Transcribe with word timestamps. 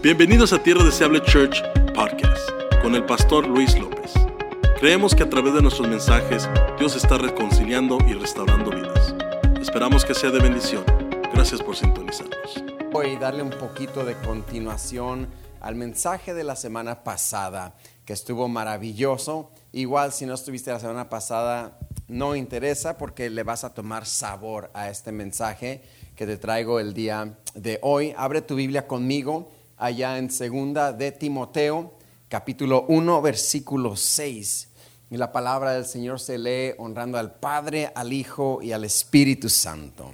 Bienvenidos 0.00 0.52
a 0.52 0.62
Tierra 0.62 0.84
Deseable 0.84 1.20
Church 1.22 1.60
Podcast 1.92 2.48
con 2.82 2.94
el 2.94 3.04
pastor 3.04 3.48
Luis 3.48 3.76
López. 3.76 4.12
Creemos 4.78 5.12
que 5.12 5.24
a 5.24 5.28
través 5.28 5.54
de 5.54 5.60
nuestros 5.60 5.88
mensajes 5.88 6.48
Dios 6.78 6.94
está 6.94 7.18
reconciliando 7.18 7.98
y 8.06 8.12
restaurando 8.12 8.70
vidas. 8.70 9.12
Esperamos 9.60 10.04
que 10.04 10.14
sea 10.14 10.30
de 10.30 10.38
bendición. 10.38 10.84
Gracias 11.34 11.60
por 11.60 11.74
sintonizarnos. 11.74 12.62
Voy 12.92 13.16
a 13.16 13.18
darle 13.18 13.42
un 13.42 13.50
poquito 13.50 14.04
de 14.04 14.14
continuación 14.18 15.26
al 15.60 15.74
mensaje 15.74 16.32
de 16.32 16.44
la 16.44 16.54
semana 16.54 17.02
pasada, 17.02 17.74
que 18.04 18.12
estuvo 18.12 18.46
maravilloso. 18.46 19.50
Igual 19.72 20.12
si 20.12 20.26
no 20.26 20.34
estuviste 20.34 20.70
la 20.70 20.78
semana 20.78 21.08
pasada, 21.08 21.76
no 22.06 22.36
interesa 22.36 22.98
porque 22.98 23.30
le 23.30 23.42
vas 23.42 23.64
a 23.64 23.74
tomar 23.74 24.06
sabor 24.06 24.70
a 24.74 24.90
este 24.90 25.10
mensaje 25.10 25.82
que 26.14 26.24
te 26.24 26.36
traigo 26.36 26.78
el 26.78 26.94
día 26.94 27.36
de 27.54 27.80
hoy. 27.82 28.14
Abre 28.16 28.42
tu 28.42 28.54
Biblia 28.54 28.86
conmigo 28.86 29.57
allá 29.78 30.18
en 30.18 30.30
segunda 30.30 30.92
de 30.92 31.12
Timoteo, 31.12 31.94
capítulo 32.28 32.84
1, 32.88 33.22
versículo 33.22 33.96
6. 33.96 34.68
Y 35.10 35.16
la 35.16 35.32
palabra 35.32 35.72
del 35.72 35.86
Señor 35.86 36.20
se 36.20 36.36
lee 36.36 36.74
honrando 36.78 37.16
al 37.16 37.34
Padre, 37.36 37.90
al 37.94 38.12
Hijo 38.12 38.60
y 38.60 38.72
al 38.72 38.84
Espíritu 38.84 39.48
Santo. 39.48 40.12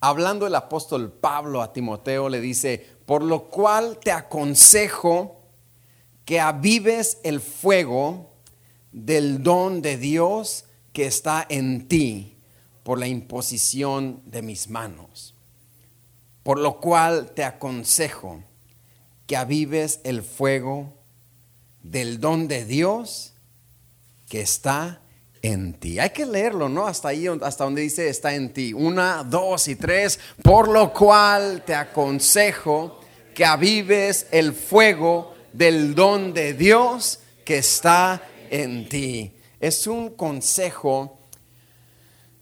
Hablando 0.00 0.46
el 0.46 0.54
apóstol 0.54 1.12
Pablo 1.12 1.62
a 1.62 1.72
Timoteo 1.72 2.28
le 2.28 2.40
dice, 2.40 2.84
por 3.06 3.22
lo 3.22 3.44
cual 3.44 3.98
te 3.98 4.12
aconsejo 4.12 5.40
que 6.24 6.40
avives 6.40 7.18
el 7.22 7.40
fuego 7.40 8.34
del 8.92 9.42
don 9.42 9.80
de 9.80 9.96
Dios 9.96 10.66
que 10.92 11.06
está 11.06 11.46
en 11.48 11.88
ti 11.88 12.36
por 12.82 12.98
la 12.98 13.06
imposición 13.06 14.22
de 14.26 14.42
mis 14.42 14.68
manos. 14.68 15.34
Por 16.42 16.58
lo 16.58 16.80
cual 16.80 17.32
te 17.32 17.44
aconsejo 17.44 18.42
que 19.28 19.36
avives 19.36 20.00
el 20.04 20.22
fuego 20.22 20.94
del 21.82 22.18
don 22.18 22.48
de 22.48 22.64
Dios 22.64 23.34
que 24.26 24.40
está 24.40 25.02
en 25.42 25.74
ti. 25.74 25.98
Hay 25.98 26.10
que 26.10 26.24
leerlo, 26.24 26.70
¿no? 26.70 26.86
Hasta 26.86 27.08
ahí, 27.08 27.26
hasta 27.42 27.64
donde 27.64 27.82
dice 27.82 28.08
está 28.08 28.34
en 28.34 28.54
ti. 28.54 28.72
Una, 28.72 29.22
dos 29.22 29.68
y 29.68 29.76
tres. 29.76 30.18
Por 30.42 30.68
lo 30.68 30.94
cual 30.94 31.62
te 31.66 31.74
aconsejo 31.74 33.00
que 33.34 33.44
avives 33.44 34.26
el 34.30 34.54
fuego 34.54 35.34
del 35.52 35.94
don 35.94 36.32
de 36.32 36.54
Dios 36.54 37.20
que 37.44 37.58
está 37.58 38.22
en 38.48 38.88
ti. 38.88 39.36
Es 39.60 39.86
un 39.86 40.16
consejo 40.16 41.18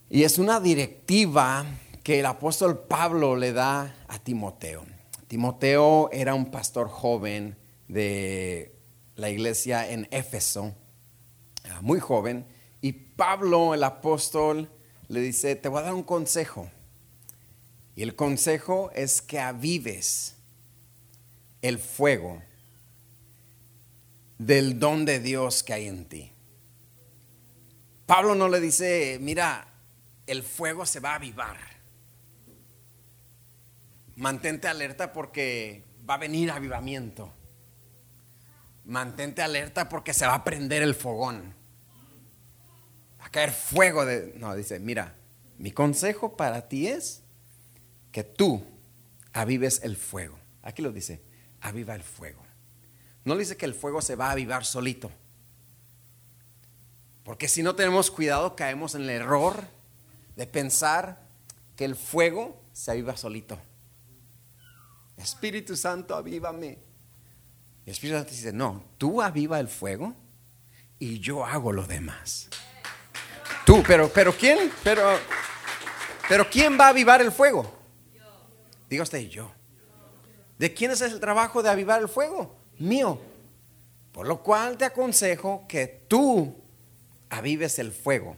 y 0.09 0.23
es 0.23 0.39
una 0.39 0.61
directiva 0.61 1.67
que 2.05 2.21
el 2.21 2.27
apóstol 2.27 2.79
Pablo 2.87 3.35
le 3.35 3.53
da 3.53 3.97
a 4.07 4.19
Timoteo. 4.21 4.96
Timoteo 5.29 6.09
era 6.13 6.35
un 6.35 6.51
pastor 6.51 6.89
joven 6.89 7.57
de 7.89 8.75
la 9.17 9.31
iglesia 9.31 9.91
en 9.91 10.07
Éfeso, 10.11 10.75
ah, 11.71 11.81
muy 11.83 11.99
joven, 11.99 12.47
y 12.81 12.93
Pablo, 12.93 13.75
el 13.75 13.83
apóstol, 13.83 14.71
le 15.09 15.21
dice, 15.21 15.57
te 15.57 15.69
voy 15.69 15.81
a 15.81 15.85
dar 15.87 15.95
un 15.95 16.03
consejo. 16.03 16.71
Y 17.97 18.03
el 18.03 18.15
consejo 18.15 18.91
es 18.95 19.23
que 19.23 19.41
avives 19.41 20.37
el 21.63 21.79
fuego 21.79 22.43
del 24.39 24.79
don 24.79 25.05
de 25.05 25.19
Dios 25.19 25.63
que 25.63 25.73
hay 25.73 25.87
en 25.87 26.05
ti. 26.05 26.33
Pablo 28.05 28.35
no 28.35 28.49
le 28.49 28.61
dice, 28.61 29.19
mira, 29.21 29.67
el 30.27 30.43
fuego 30.43 30.87
se 30.87 31.01
va 31.01 31.13
a 31.13 31.17
avivar 31.17 31.76
mantente 34.17 34.67
alerta 34.67 35.13
porque 35.13 35.85
va 36.09 36.15
a 36.15 36.19
venir 36.19 36.51
avivamiento. 36.51 37.33
Mantente 38.85 39.43
alerta 39.43 39.89
porque 39.89 40.15
se 40.15 40.27
va 40.27 40.35
a 40.35 40.45
prender 40.45 40.83
el 40.83 40.95
fogón. 40.95 41.55
Va 43.21 43.27
a 43.27 43.31
caer 43.31 43.53
fuego 43.53 44.05
de... 44.05 44.35
No, 44.39 44.55
dice, 44.55 44.81
mira, 44.81 45.15
mi 45.59 45.73
consejo 45.73 46.37
para 46.37 46.69
ti 46.69 46.89
es 46.89 47.23
que 48.13 48.25
tú 48.25 48.65
avives 49.33 49.81
el 49.83 49.97
fuego. 49.97 50.39
Aquí 50.63 50.83
lo 50.83 50.93
dice, 50.93 51.23
aviva 51.61 51.95
el 51.95 52.03
fuego. 52.03 52.43
No 53.25 53.37
dice 53.37 53.57
que 53.57 53.67
el 53.67 53.75
fuego 53.75 54.01
se 54.01 54.17
va 54.17 54.29
a 54.29 54.33
avivar 54.33 54.65
solito. 54.65 55.11
Porque 57.25 57.49
si 57.49 57.63
no 57.65 57.75
tenemos 57.75 58.11
cuidado 58.11 58.55
caemos 58.55 58.95
en 58.95 59.03
el 59.03 59.11
error 59.11 59.65
de 60.37 60.47
pensar 60.47 61.27
que 61.75 61.85
el 61.85 61.97
fuego 61.97 62.63
se 62.73 62.93
aviva 62.93 63.17
solito. 63.17 63.59
Espíritu 65.17 65.77
Santo, 65.77 66.15
avívame. 66.15 66.79
Y 67.85 67.91
el 67.91 67.93
Espíritu 67.93 68.19
Santo 68.19 68.31
dice, 68.33 68.53
no, 68.53 68.85
tú 68.99 69.23
aviva 69.23 69.59
el 69.61 69.69
fuego 69.69 70.15
y 70.99 71.21
yo 71.21 71.45
hago 71.45 71.73
lo 71.73 71.87
demás. 71.87 72.49
Tú, 73.65 73.83
pero, 73.87 74.09
pero 74.09 74.33
¿quién? 74.33 74.71
Pero, 74.85 75.19
pero 76.29 76.49
¿quién 76.49 76.79
va 76.79 76.87
a 76.87 76.91
avivar 76.91 77.21
el 77.21 77.33
fuego? 77.33 77.77
Diga 78.89 79.03
usted, 79.03 79.21
yo. 79.29 79.51
¿De 80.59 80.73
quién 80.73 80.91
es 80.91 81.01
el 81.01 81.19
trabajo 81.21 81.63
de 81.63 81.69
avivar 81.69 82.01
el 82.01 82.09
fuego? 82.09 82.57
Mío. 82.79 83.21
Por 84.13 84.27
lo 84.27 84.43
cual 84.43 84.79
te 84.79 84.85
aconsejo 84.85 85.67
que 85.69 86.05
tú 86.09 86.57
avives 87.29 87.79
el 87.79 87.93
fuego 87.93 88.37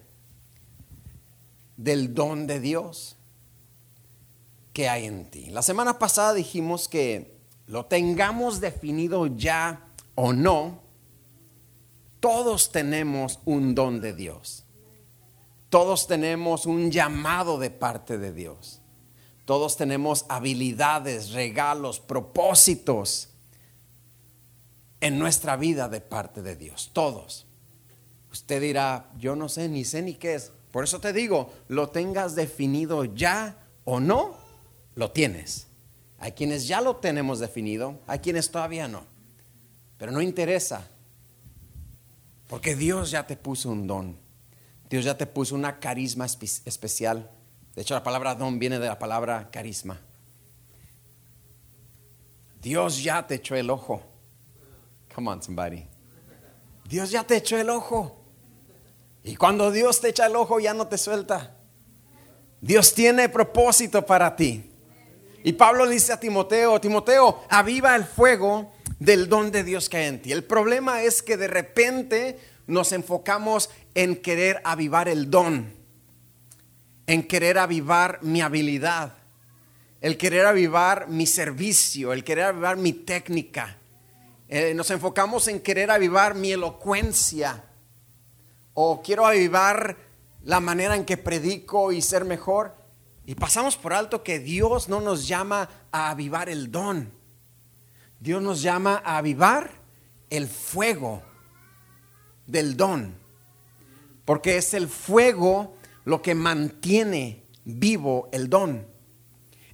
del 1.76 2.14
don 2.14 2.46
de 2.46 2.58
Dios 2.58 3.17
hay 4.86 5.06
en 5.06 5.30
ti. 5.30 5.46
La 5.46 5.62
semana 5.62 5.98
pasada 5.98 6.34
dijimos 6.34 6.88
que 6.88 7.38
lo 7.66 7.86
tengamos 7.86 8.60
definido 8.60 9.26
ya 9.26 9.88
o 10.14 10.32
no, 10.34 10.82
todos 12.20 12.70
tenemos 12.70 13.38
un 13.44 13.74
don 13.74 14.00
de 14.00 14.12
Dios. 14.12 14.64
Todos 15.70 16.06
tenemos 16.06 16.66
un 16.66 16.90
llamado 16.90 17.58
de 17.58 17.70
parte 17.70 18.18
de 18.18 18.32
Dios. 18.32 18.80
Todos 19.44 19.76
tenemos 19.76 20.26
habilidades, 20.28 21.32
regalos, 21.32 22.00
propósitos 22.00 23.30
en 25.00 25.18
nuestra 25.18 25.56
vida 25.56 25.88
de 25.88 26.00
parte 26.00 26.42
de 26.42 26.56
Dios. 26.56 26.90
Todos. 26.92 27.46
Usted 28.32 28.60
dirá, 28.60 29.10
yo 29.18 29.36
no 29.36 29.48
sé, 29.48 29.68
ni 29.68 29.84
sé 29.84 30.02
ni 30.02 30.14
qué 30.14 30.34
es. 30.34 30.52
Por 30.70 30.84
eso 30.84 31.00
te 31.00 31.12
digo, 31.12 31.50
lo 31.68 31.88
tengas 31.88 32.34
definido 32.34 33.04
ya 33.04 33.66
o 33.84 34.00
no, 34.00 34.36
lo 34.98 35.12
tienes. 35.12 35.68
Hay 36.18 36.32
quienes 36.32 36.66
ya 36.66 36.80
lo 36.80 36.96
tenemos 36.96 37.38
definido, 37.38 38.00
hay 38.08 38.18
quienes 38.18 38.50
todavía 38.50 38.88
no. 38.88 39.04
Pero 39.96 40.10
no 40.10 40.20
interesa, 40.20 40.88
porque 42.48 42.74
Dios 42.74 43.12
ya 43.12 43.24
te 43.24 43.36
puso 43.36 43.70
un 43.70 43.86
don. 43.86 44.18
Dios 44.90 45.04
ya 45.04 45.16
te 45.16 45.26
puso 45.26 45.54
una 45.54 45.78
carisma 45.78 46.26
especial. 46.26 47.30
De 47.76 47.82
hecho, 47.82 47.94
la 47.94 48.02
palabra 48.02 48.34
don 48.34 48.58
viene 48.58 48.80
de 48.80 48.88
la 48.88 48.98
palabra 48.98 49.48
carisma. 49.52 50.00
Dios 52.60 53.00
ya 53.00 53.24
te 53.24 53.36
echó 53.36 53.54
el 53.54 53.70
ojo. 53.70 54.02
Come 55.14 55.30
on, 55.30 55.40
somebody. 55.40 55.86
Dios 56.88 57.12
ya 57.12 57.22
te 57.22 57.36
echó 57.36 57.56
el 57.56 57.70
ojo. 57.70 58.20
Y 59.22 59.36
cuando 59.36 59.70
Dios 59.70 60.00
te 60.00 60.08
echa 60.08 60.26
el 60.26 60.34
ojo, 60.34 60.58
ya 60.58 60.74
no 60.74 60.88
te 60.88 60.98
suelta. 60.98 61.54
Dios 62.60 62.92
tiene 62.94 63.28
propósito 63.28 64.04
para 64.04 64.34
ti. 64.34 64.68
Y 65.44 65.52
Pablo 65.52 65.86
dice 65.88 66.12
a 66.12 66.20
Timoteo, 66.20 66.80
Timoteo, 66.80 67.44
aviva 67.48 67.94
el 67.94 68.04
fuego 68.04 68.72
del 68.98 69.28
don 69.28 69.50
de 69.50 69.64
Dios 69.64 69.88
que 69.88 69.98
hay 69.98 70.06
en 70.06 70.22
ti. 70.22 70.32
El 70.32 70.44
problema 70.44 71.02
es 71.02 71.22
que 71.22 71.36
de 71.36 71.48
repente 71.48 72.38
nos 72.66 72.92
enfocamos 72.92 73.70
en 73.94 74.16
querer 74.16 74.60
avivar 74.64 75.08
el 75.08 75.30
don, 75.30 75.72
en 77.06 77.26
querer 77.26 77.58
avivar 77.58 78.18
mi 78.22 78.40
habilidad, 78.40 79.14
el 80.00 80.18
querer 80.18 80.46
avivar 80.46 81.08
mi 81.08 81.26
servicio, 81.26 82.12
el 82.12 82.24
querer 82.24 82.46
avivar 82.46 82.76
mi 82.76 82.92
técnica. 82.92 83.78
Eh, 84.48 84.74
nos 84.74 84.90
enfocamos 84.90 85.46
en 85.48 85.60
querer 85.60 85.90
avivar 85.90 86.34
mi 86.34 86.52
elocuencia 86.52 87.64
o 88.74 89.02
quiero 89.02 89.26
avivar 89.26 89.96
la 90.42 90.60
manera 90.60 90.94
en 90.94 91.04
que 91.04 91.16
predico 91.16 91.92
y 91.92 92.00
ser 92.00 92.24
mejor. 92.24 92.74
Y 93.28 93.34
pasamos 93.34 93.76
por 93.76 93.92
alto 93.92 94.22
que 94.22 94.38
Dios 94.38 94.88
no 94.88 95.02
nos 95.02 95.28
llama 95.28 95.68
a 95.92 96.08
avivar 96.08 96.48
el 96.48 96.72
don. 96.72 97.12
Dios 98.18 98.40
nos 98.40 98.62
llama 98.62 99.02
a 99.04 99.18
avivar 99.18 99.70
el 100.30 100.48
fuego 100.48 101.22
del 102.46 102.74
don. 102.74 103.14
Porque 104.24 104.56
es 104.56 104.72
el 104.72 104.88
fuego 104.88 105.76
lo 106.06 106.22
que 106.22 106.34
mantiene 106.34 107.44
vivo 107.66 108.30
el 108.32 108.48
don. 108.48 108.86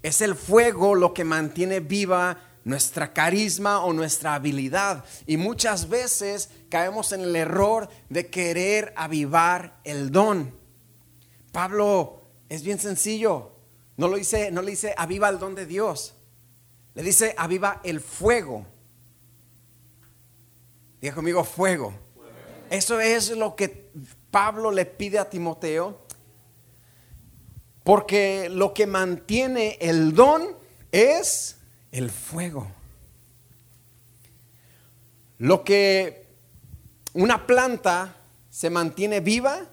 Es 0.02 0.20
el 0.20 0.34
fuego 0.34 0.96
lo 0.96 1.14
que 1.14 1.22
mantiene 1.22 1.78
viva 1.78 2.36
nuestra 2.64 3.12
carisma 3.12 3.84
o 3.84 3.92
nuestra 3.92 4.34
habilidad. 4.34 5.04
Y 5.28 5.36
muchas 5.36 5.88
veces 5.88 6.50
caemos 6.68 7.12
en 7.12 7.20
el 7.20 7.36
error 7.36 7.88
de 8.08 8.26
querer 8.26 8.92
avivar 8.96 9.78
el 9.84 10.10
don. 10.10 10.52
Pablo 11.52 12.23
es 12.54 12.62
bien 12.62 12.78
sencillo. 12.78 13.52
No 13.96 14.08
lo 14.08 14.16
dice, 14.16 14.50
no 14.50 14.62
le 14.62 14.72
dice 14.72 14.94
aviva 14.96 15.28
el 15.28 15.38
don 15.38 15.54
de 15.54 15.66
Dios. 15.66 16.14
Le 16.94 17.02
dice, 17.02 17.34
aviva 17.36 17.80
el 17.84 18.00
fuego. 18.00 18.66
Diga 21.00 21.14
conmigo, 21.14 21.44
fuego. 21.44 21.92
Eso 22.70 23.00
es 23.00 23.30
lo 23.36 23.56
que 23.56 23.90
Pablo 24.30 24.70
le 24.70 24.86
pide 24.86 25.18
a 25.18 25.28
Timoteo. 25.28 26.00
Porque 27.82 28.48
lo 28.48 28.72
que 28.72 28.86
mantiene 28.86 29.76
el 29.80 30.14
don 30.14 30.56
es 30.92 31.58
el 31.92 32.10
fuego. 32.10 32.70
Lo 35.38 35.64
que 35.64 36.26
una 37.12 37.46
planta 37.46 38.16
se 38.48 38.70
mantiene 38.70 39.20
viva 39.20 39.68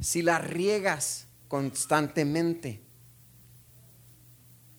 si 0.00 0.22
la 0.22 0.38
riegas 0.38 1.25
constantemente. 1.48 2.82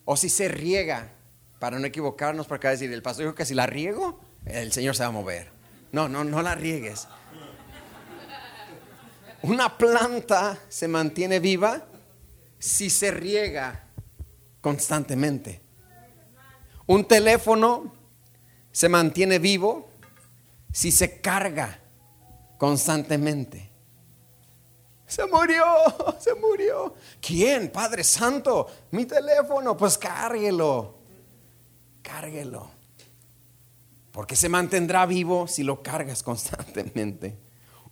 O 0.05 0.15
si 0.15 0.29
se 0.29 0.47
riega, 0.47 1.13
para 1.59 1.79
no 1.79 1.85
equivocarnos, 1.85 2.47
para 2.47 2.57
acá 2.57 2.69
decir, 2.69 2.91
el 2.91 3.01
pastor 3.01 3.25
dijo 3.25 3.35
que 3.35 3.45
si 3.45 3.53
la 3.53 3.65
riego, 3.65 4.19
el 4.45 4.71
Señor 4.71 4.95
se 4.95 5.03
va 5.03 5.09
a 5.09 5.11
mover. 5.11 5.51
No, 5.91 6.07
no, 6.07 6.23
no 6.23 6.41
la 6.41 6.55
riegues. 6.55 7.07
Una 9.41 9.77
planta 9.77 10.57
se 10.67 10.87
mantiene 10.87 11.39
viva 11.39 11.85
si 12.59 12.89
se 12.89 13.11
riega 13.11 13.87
constantemente. 14.61 15.61
Un 16.85 17.05
teléfono 17.05 17.93
se 18.71 18.89
mantiene 18.89 19.39
vivo 19.39 19.89
si 20.71 20.91
se 20.91 21.21
carga 21.21 21.79
constantemente. 22.57 23.66
Se 25.07 25.25
murió, 25.25 25.63
se 26.19 26.35
murió. 26.35 26.93
¿Quién? 27.21 27.71
Padre 27.71 28.03
Santo, 28.03 28.67
mi 28.91 29.05
teléfono, 29.05 29.75
pues 29.75 29.97
cárguelo, 29.97 30.95
cárguelo. 32.01 32.69
Porque 34.11 34.35
se 34.35 34.49
mantendrá 34.49 35.05
vivo 35.05 35.47
si 35.47 35.63
lo 35.63 35.81
cargas 35.81 36.21
constantemente. 36.29 37.37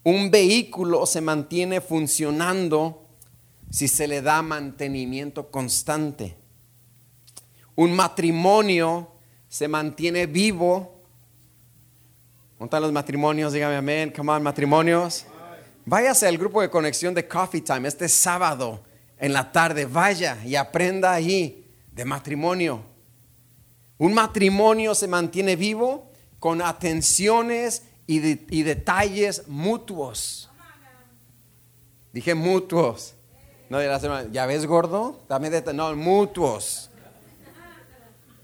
Un 0.03 0.29
vehículo 0.29 1.05
se 1.05 1.21
mantiene 1.21 1.81
funcionando 1.81 3.07
si 3.71 3.87
se 3.87 4.07
le 4.07 4.21
da 4.21 4.41
mantenimiento 4.41 5.49
constante. 5.49 6.37
Un 7.75 7.95
matrimonio 7.95 9.11
se 9.47 9.67
mantiene 9.67 10.27
vivo. 10.27 11.01
¿Dónde 12.59 12.79
los 12.79 12.91
matrimonios? 12.91 13.53
Dígame 13.53 13.75
amén. 13.75 14.13
Come 14.15 14.31
on, 14.31 14.43
matrimonios. 14.43 15.25
Váyase 15.85 16.27
al 16.27 16.37
grupo 16.37 16.61
de 16.61 16.69
conexión 16.69 17.13
de 17.13 17.27
Coffee 17.27 17.61
Time 17.61 17.87
este 17.87 18.09
sábado 18.09 18.83
en 19.19 19.33
la 19.33 19.51
tarde. 19.51 19.85
Vaya 19.85 20.37
y 20.43 20.55
aprenda 20.55 21.13
ahí 21.13 21.71
de 21.91 22.05
matrimonio. 22.05 22.83
Un 23.99 24.13
matrimonio 24.13 24.95
se 24.95 25.07
mantiene 25.07 25.55
vivo 25.55 26.11
con 26.39 26.61
atenciones 26.61 27.83
y, 28.07 28.17
y 28.57 28.63
detalles 28.63 29.47
mutuos. 29.47 30.49
Dije 32.11 32.33
mutuos. 32.33 33.13
No, 33.69 33.79
ya 34.31 34.45
ves 34.45 34.65
gordo, 34.65 35.23
dame 35.27 35.49
de 35.49 35.73
no, 35.73 35.95
mutuos. 35.95 36.89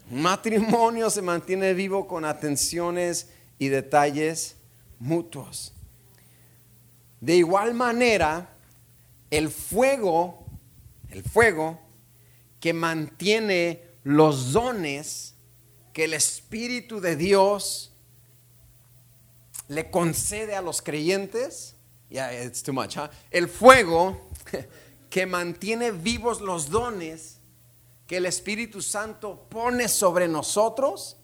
matrimonio 0.10 1.10
se 1.10 1.22
mantiene 1.22 1.74
vivo 1.74 2.08
con 2.08 2.26
atenciones 2.26 3.30
y 3.60 3.70
detalles 3.70 4.58
mutuos. 5.00 5.74
De 7.22 7.36
igual 7.36 7.76
manera, 7.76 8.58
el 9.30 9.50
fuego, 9.50 10.46
el 11.10 11.24
fuego 11.24 11.80
que 12.60 12.74
mantiene 12.74 13.84
los 14.04 14.52
dones 14.52 15.36
que 15.94 16.06
el 16.06 16.14
Espíritu 16.14 17.00
de 17.00 17.16
Dios 17.16 17.94
le 19.68 19.90
concede 19.92 20.56
a 20.56 20.62
los 20.62 20.82
creyentes, 20.82 21.76
ya 22.10 22.34
it's 22.34 22.64
too 22.64 22.74
much, 22.74 22.98
el 23.30 23.48
fuego 23.48 24.30
que 25.10 25.26
mantiene 25.26 25.92
vivos 25.92 26.42
los 26.42 26.70
dones 26.70 27.38
que 28.08 28.18
el 28.18 28.26
Espíritu 28.26 28.82
Santo 28.82 29.48
pone 29.48 29.88
sobre 29.88 30.28
nosotros, 30.28 31.18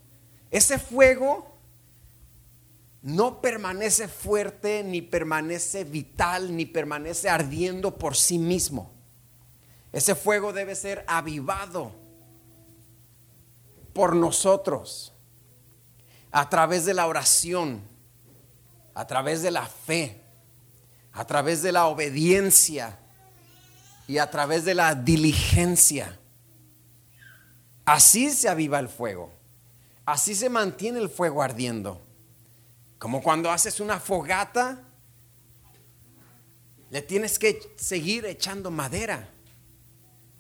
ese 0.52 0.78
fuego 0.78 1.57
no 3.08 3.40
permanece 3.40 4.10
fuerte, 4.10 4.84
ni 4.84 5.02
permanece 5.02 5.86
vital, 5.86 6.54
ni 6.54 6.66
permanece 6.66 7.30
ardiendo 7.30 7.98
por 7.98 8.18
sí 8.18 8.38
mismo. 8.38 8.92
Ese 9.94 10.14
fuego 10.14 10.52
debe 10.52 10.76
ser 10.76 11.06
avivado 11.08 11.94
por 13.94 14.14
nosotros 14.14 15.14
a 16.32 16.50
través 16.50 16.84
de 16.84 16.94
la 16.94 17.08
oración, 17.08 17.82
a 18.94 19.08
través 19.08 19.42
de 19.42 19.52
la 19.52 19.66
fe, 19.66 20.22
a 21.14 21.24
través 21.26 21.62
de 21.62 21.72
la 21.72 21.86
obediencia 21.86 23.00
y 24.06 24.18
a 24.18 24.30
través 24.30 24.66
de 24.66 24.76
la 24.76 24.96
diligencia. 24.96 26.20
Así 27.86 28.32
se 28.32 28.50
aviva 28.50 28.80
el 28.80 28.90
fuego. 28.90 29.32
Así 30.06 30.36
se 30.36 30.50
mantiene 30.50 31.00
el 31.00 31.08
fuego 31.08 31.42
ardiendo. 31.42 32.06
Como 33.00 33.22
cuando 33.22 33.52
haces 33.52 33.80
una 33.80 34.00
fogata, 34.00 34.84
le 36.90 37.02
tienes 37.02 37.38
que 37.38 37.60
seguir 37.78 38.26
echando 38.26 38.72
madera 38.72 39.30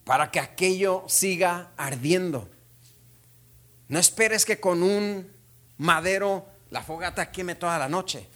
para 0.05 0.31
que 0.31 0.39
aquello 0.39 1.03
siga 1.07 1.71
ardiendo. 1.77 2.49
No 3.89 3.99
esperes 3.99 4.45
que 4.45 4.59
con 4.59 4.81
un 4.81 5.31
madero 5.77 6.47
la 6.69 6.81
fogata 6.81 7.31
queme 7.31 7.55
toda 7.55 7.77
la 7.77 7.89
noche. 7.89 8.27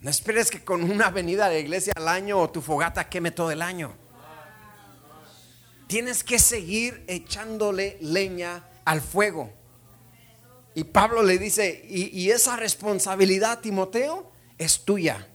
No 0.00 0.10
esperes 0.10 0.50
que 0.50 0.64
con 0.64 0.82
una 0.82 1.10
venida 1.10 1.46
a 1.46 1.48
la 1.50 1.58
iglesia 1.58 1.92
al 1.96 2.08
año 2.08 2.38
o 2.38 2.50
tu 2.50 2.62
fogata 2.62 3.08
queme 3.08 3.30
todo 3.30 3.50
el 3.50 3.62
año. 3.62 3.94
Tienes 5.86 6.22
que 6.22 6.38
seguir 6.38 7.04
echándole 7.08 7.98
leña 8.00 8.64
al 8.84 9.00
fuego. 9.00 9.52
Y 10.78 10.84
Pablo 10.84 11.24
le 11.24 11.40
dice, 11.40 11.84
y, 11.88 12.30
esa 12.30 12.54
responsabilidad, 12.54 13.58
Timoteo, 13.58 14.30
es 14.58 14.84
tuya. 14.84 15.26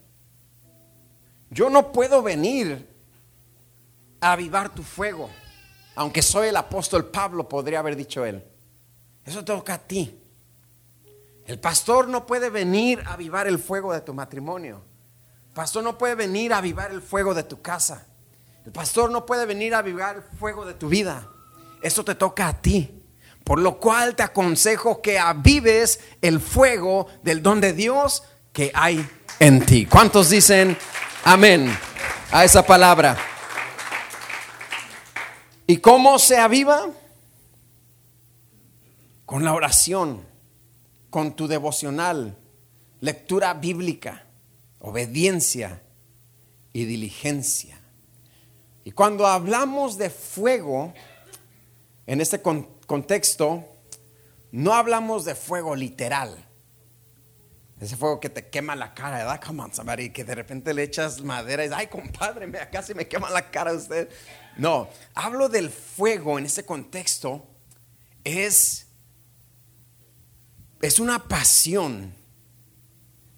Yo 1.50 1.70
no 1.70 1.92
puedo 1.92 2.22
venir 2.24 2.88
a 4.22 4.32
avivar 4.32 4.74
tu 4.74 4.84
fuego, 4.84 5.30
aunque 5.96 6.22
soy 6.22 6.48
el 6.48 6.56
apóstol 6.56 7.12
Pablo, 7.12 7.50
podría 7.50 7.80
haber 7.80 7.98
dicho 7.98 8.24
él. 8.24 8.42
Eso 9.26 9.44
toca 9.44 9.74
a 9.74 9.78
ti. 9.80 10.18
El 11.46 11.60
pastor 11.60 12.08
no 12.08 12.26
puede 12.26 12.50
venir 12.50 13.04
a 13.06 13.16
avivar 13.16 13.46
el 13.46 13.60
fuego 13.60 13.92
de 13.92 14.00
tu 14.00 14.14
matrimonio. 14.14 14.82
El 15.50 15.54
pastor 15.54 15.84
no 15.84 15.98
puede 15.98 16.16
venir 16.16 16.54
a 16.54 16.60
avivar 16.60 16.90
el 16.92 17.02
fuego 17.02 17.34
de 17.34 17.44
tu 17.44 17.62
casa. 17.62 18.08
El 18.66 18.72
pastor 18.72 19.12
no 19.12 19.26
puede 19.26 19.46
venir 19.46 19.76
a 19.76 19.80
avivar 19.80 20.16
el 20.16 20.22
fuego 20.22 20.64
de 20.64 20.76
tu 20.76 20.88
vida. 20.88 21.30
Eso 21.82 22.06
te 22.06 22.16
toca 22.16 22.48
a 22.48 22.62
ti. 22.62 23.03
Por 23.44 23.60
lo 23.60 23.80
cual 23.80 24.16
te 24.16 24.24
aconsejo 24.24 25.02
que 25.02 25.20
avives 25.20 26.00
el 26.22 26.40
fuego 26.40 27.08
del 27.24 27.44
don 27.44 27.60
de 27.60 27.74
Dios 27.74 28.24
que 28.54 28.72
hay 28.74 29.08
en 29.40 29.66
ti. 29.66 29.86
¿Cuántos 29.86 30.30
dicen 30.30 30.78
amén 31.24 31.76
a 32.32 32.46
esa 32.46 32.66
palabra? 32.66 33.18
¿Y 35.68 35.78
cómo 35.78 36.20
se 36.20 36.38
aviva? 36.38 36.88
Con 39.26 39.44
la 39.44 39.54
oración 39.54 40.34
con 41.14 41.36
tu 41.36 41.48
devocional, 41.48 42.36
lectura 43.00 43.54
bíblica, 43.54 44.26
obediencia 44.80 45.84
y 46.74 46.86
diligencia. 46.86 47.80
Y 48.84 48.94
cuando 48.94 49.28
hablamos 49.28 50.00
de 50.00 50.10
fuego, 50.10 50.92
en 52.08 52.20
este 52.20 52.42
contexto, 52.42 52.83
no 54.52 54.74
hablamos 54.74 55.26
de 55.26 55.36
fuego 55.36 55.76
literal. 55.76 56.48
Ese 57.80 57.98
fuego 57.98 58.20
que 58.20 58.30
te 58.30 58.50
quema 58.50 58.76
la 58.76 58.94
cara, 58.94 59.18
¿verdad? 59.18 59.42
Come 59.46 59.64
on, 59.64 59.74
somebody, 59.74 60.12
que 60.12 60.24
de 60.24 60.36
repente 60.36 60.74
le 60.74 60.84
echas 60.84 61.22
madera 61.22 61.66
y 61.66 61.70
ay, 61.74 61.88
compadre, 61.88 62.48
me, 62.48 62.60
casi 62.70 62.94
me 62.94 63.08
quema 63.08 63.30
la 63.30 63.50
cara 63.50 63.74
usted. 63.74 64.10
No, 64.56 64.88
hablo 65.16 65.50
del 65.50 65.70
fuego 65.70 66.38
en 66.38 66.46
ese 66.46 66.66
contexto, 66.66 67.46
es 68.24 68.88
es 70.84 71.00
una 71.00 71.30
pasión. 71.30 72.14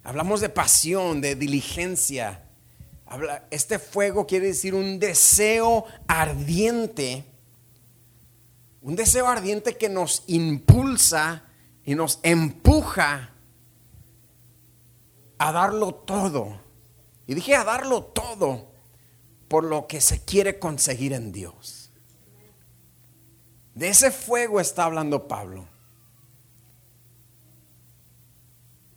Hablamos 0.02 0.40
de 0.40 0.48
pasión, 0.48 1.20
de 1.20 1.36
diligencia. 1.36 2.42
Este 3.52 3.78
fuego 3.78 4.26
quiere 4.26 4.48
decir 4.48 4.74
un 4.74 4.98
deseo 4.98 5.84
ardiente. 6.08 7.24
Un 8.86 8.94
deseo 8.94 9.26
ardiente 9.26 9.76
que 9.76 9.88
nos 9.88 10.22
impulsa 10.28 11.42
y 11.84 11.96
nos 11.96 12.20
empuja 12.22 13.32
a 15.38 15.50
darlo 15.50 15.92
todo. 15.92 16.60
Y 17.26 17.34
dije 17.34 17.56
a 17.56 17.64
darlo 17.64 18.04
todo 18.04 18.70
por 19.48 19.64
lo 19.64 19.88
que 19.88 20.00
se 20.00 20.24
quiere 20.24 20.60
conseguir 20.60 21.14
en 21.14 21.32
Dios. 21.32 21.90
De 23.74 23.88
ese 23.88 24.12
fuego 24.12 24.60
está 24.60 24.84
hablando 24.84 25.26
Pablo. 25.26 25.66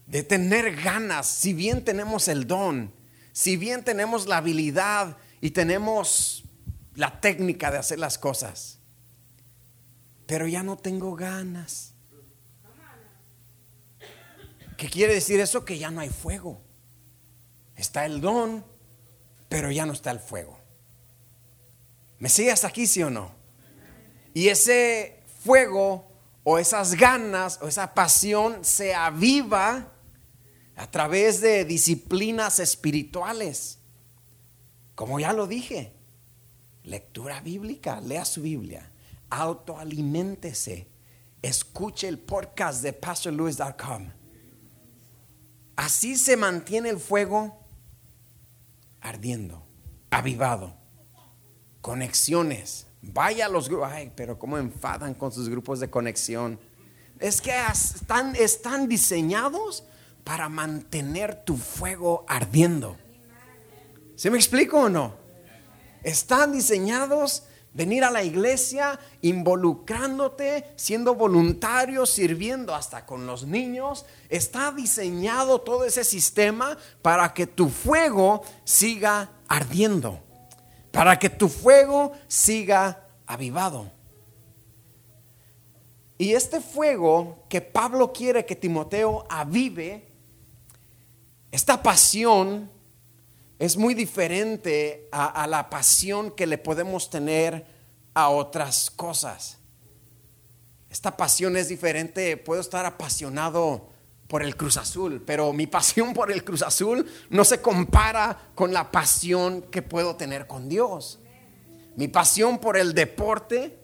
De 0.05 0.22
tener 0.22 0.75
ganas, 0.84 1.25
si 1.25 1.55
bien 1.55 1.84
tenemos 1.84 2.27
el 2.27 2.46
don, 2.46 2.93
si 3.31 3.58
bien 3.58 3.84
tenemos 3.84 4.27
la 4.27 4.38
habilidad 4.38 5.17
y 5.41 5.50
tenemos 5.50 6.43
la 6.93 7.19
técnica 7.22 7.72
de 7.72 7.79
hacer 7.79 7.98
las 7.98 8.19
cosas, 8.19 8.78
pero 10.29 10.45
ya 10.45 10.62
no 10.62 10.77
tengo 10.77 11.15
ganas. 11.15 11.95
¿Qué 14.77 14.88
quiere 14.88 15.15
decir 15.15 15.39
eso? 15.39 15.65
Que 15.65 15.79
ya 15.79 15.89
no 15.89 16.01
hay 16.01 16.09
fuego. 16.09 16.62
Está 17.75 18.05
el 18.05 18.21
don, 18.21 18.63
pero 19.50 19.71
ya 19.71 19.88
no 19.88 19.93
está 19.93 20.12
el 20.12 20.19
fuego. 20.19 20.62
¿Me 22.19 22.29
sigue 22.29 22.51
hasta 22.51 22.67
aquí, 22.67 22.86
sí 22.86 23.01
o 23.01 23.09
no? 23.09 23.31
Y 24.36 24.50
ese 24.50 25.24
fuego 25.43 26.05
o 26.43 26.59
esas 26.59 26.93
ganas 26.93 27.57
o 27.63 27.67
esa 27.67 27.95
pasión 27.95 28.63
se 28.63 28.93
aviva 28.93 29.93
a 30.75 30.91
través 30.91 31.41
de 31.41 31.65
disciplinas 31.65 32.59
espirituales. 32.59 33.79
Como 34.93 35.19
ya 35.19 35.33
lo 35.33 35.48
dije, 35.48 35.91
lectura 36.83 37.41
bíblica, 37.41 38.00
lea 38.00 38.25
su 38.25 38.43
Biblia, 38.43 38.88
autoaliméntese, 39.29 40.88
escuche 41.41 42.07
el 42.07 42.19
podcast 42.19 42.81
de 42.81 42.93
pastorluis.com. 42.93 44.12
Así 45.75 46.17
se 46.17 46.36
mantiene 46.36 46.89
el 46.89 47.00
fuego 47.00 47.65
ardiendo, 49.01 49.65
avivado, 50.09 50.75
conexiones. 51.81 52.88
Vaya 53.01 53.45
a 53.45 53.50
los 53.50 53.69
grupos, 53.69 53.89
ay, 53.91 54.12
pero 54.15 54.38
cómo 54.38 54.57
enfadan 54.57 55.13
con 55.13 55.31
sus 55.31 55.48
grupos 55.48 55.79
de 55.79 55.89
conexión. 55.89 56.59
Es 57.19 57.39
que 57.39 57.51
están, 57.71 58.36
están 58.36 58.89
diseñados 58.89 59.86
para 60.24 60.50
mantener 60.50 61.43
tu 61.45 61.55
fuego 61.55 62.25
ardiendo. 62.27 62.98
¿Se 64.15 64.29
me 64.29 64.38
explico 64.38 64.81
o 64.81 64.89
no? 64.89 65.15
Están 66.03 66.51
diseñados 66.51 67.43
venir 67.74 68.04
a 68.04 68.12
la 68.12 68.24
iglesia 68.24 69.00
involucrándote, 69.22 70.74
siendo 70.76 71.16
voluntario, 71.16 72.06
sirviendo 72.06 72.74
hasta 72.74 73.06
con 73.06 73.28
los 73.28 73.46
niños. 73.46 74.06
Está 74.30 74.72
diseñado 74.72 75.62
todo 75.62 75.86
ese 75.86 76.04
sistema 76.04 76.78
para 77.02 77.34
que 77.34 77.48
tu 77.48 77.70
fuego 77.70 78.42
siga 78.64 79.32
ardiendo, 79.48 80.20
para 80.92 81.20
que 81.20 81.30
tu 81.30 81.50
fuego 81.50 82.14
siga 82.28 83.08
avivado. 83.26 83.92
Y 86.18 86.34
este 86.34 86.60
fuego 86.60 87.46
que 87.48 87.62
Pablo 87.62 88.12
quiere 88.12 88.46
que 88.46 88.56
Timoteo 88.56 89.26
avive, 89.30 90.06
esta 91.50 91.82
pasión 91.82 92.70
es 93.60 93.75
muy 93.75 93.94
diferente 93.94 95.10
a, 95.12 95.46
la 95.46 95.70
pasión 95.70 96.32
que 96.32 96.48
le 96.48 96.58
podemos 96.58 97.10
tener 97.10 97.66
a 98.13 98.30
otras 98.30 98.89
cosas. 98.89 99.58
Esta 100.89 101.18
pasión 101.18 101.58
es 101.58 101.68
diferente, 101.68 102.38
puedo 102.38 102.62
estar 102.62 102.86
apasionado 102.86 103.89
por 104.30 104.44
el 104.44 104.56
Cruz 104.56 104.78
Azul, 104.78 105.22
pero 105.25 105.51
mi 105.51 105.68
pasión 105.68 106.13
por 106.13 106.32
el 106.32 106.46
Cruz 106.46 106.62
Azul 106.62 107.06
no 107.30 107.44
se 107.44 107.62
compara 107.62 108.51
con 108.56 108.72
la 108.72 108.92
pasión 108.92 109.63
que 109.63 109.82
puedo 109.82 110.16
tener 110.16 110.48
con 110.48 110.70
Dios. 110.70 111.20
Mi 111.98 112.08
pasión 112.08 112.60
por 112.60 112.78
el 112.78 112.94
deporte 112.94 113.78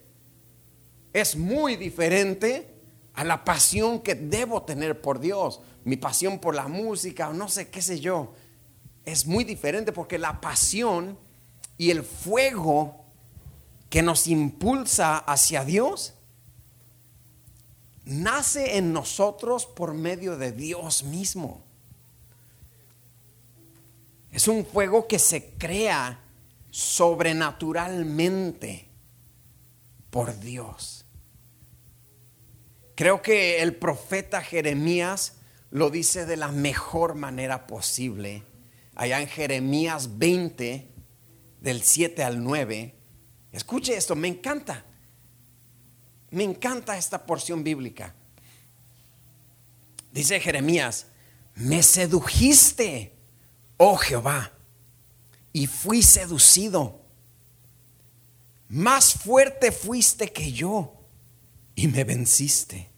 es 1.12 1.36
muy 1.36 1.76
diferente 1.76 2.74
a 3.12 3.24
la 3.24 3.44
pasión 3.44 4.00
que 4.00 4.14
debo 4.14 4.62
tener 4.62 5.02
por 5.02 5.20
Dios. 5.20 5.60
Mi 5.84 5.98
pasión 5.98 6.38
por 6.38 6.54
la 6.54 6.66
música, 6.66 7.28
no 7.34 7.50
sé 7.50 7.68
qué 7.68 7.82
sé 7.82 8.00
yo 8.00 8.32
es 9.06 9.26
muy 9.26 9.44
diferente 9.44 9.92
porque 9.92 10.18
la 10.18 10.40
pasión 10.40 11.16
y 11.78 11.90
el 11.90 12.02
fuego 12.02 13.04
que 13.88 14.02
nos 14.02 14.26
impulsa 14.26 15.16
hacia 15.16 15.64
Dios 15.64 16.14
nace 18.04 18.78
en 18.78 18.92
nosotros 18.92 19.64
por 19.64 19.94
medio 19.94 20.36
de 20.36 20.50
Dios 20.52 21.04
mismo. 21.04 21.62
Es 24.32 24.48
un 24.48 24.66
fuego 24.66 25.06
que 25.06 25.20
se 25.20 25.52
crea 25.52 26.18
sobrenaturalmente 26.70 28.88
por 30.10 30.36
Dios. 30.40 31.04
Creo 32.96 33.22
que 33.22 33.62
el 33.62 33.76
profeta 33.76 34.42
Jeremías 34.42 35.34
lo 35.70 35.90
dice 35.90 36.26
de 36.26 36.36
la 36.36 36.48
mejor 36.48 37.14
manera 37.14 37.68
posible 37.68 38.42
allá 38.96 39.20
en 39.20 39.28
Jeremías 39.28 40.18
20, 40.18 40.90
del 41.60 41.82
7 41.82 42.24
al 42.24 42.42
9. 42.42 42.94
Escuche 43.52 43.96
esto, 43.96 44.16
me 44.16 44.28
encanta. 44.28 44.84
Me 46.30 46.42
encanta 46.42 46.96
esta 46.96 47.24
porción 47.24 47.62
bíblica. 47.62 48.14
Dice 50.12 50.40
Jeremías, 50.40 51.06
me 51.54 51.82
sedujiste, 51.82 53.14
oh 53.76 53.96
Jehová, 53.96 54.52
y 55.52 55.66
fui 55.66 56.02
seducido. 56.02 57.02
Más 58.68 59.12
fuerte 59.12 59.72
fuiste 59.72 60.32
que 60.32 60.52
yo 60.52 61.04
y 61.74 61.86
me 61.88 62.02
venciste. 62.04 62.90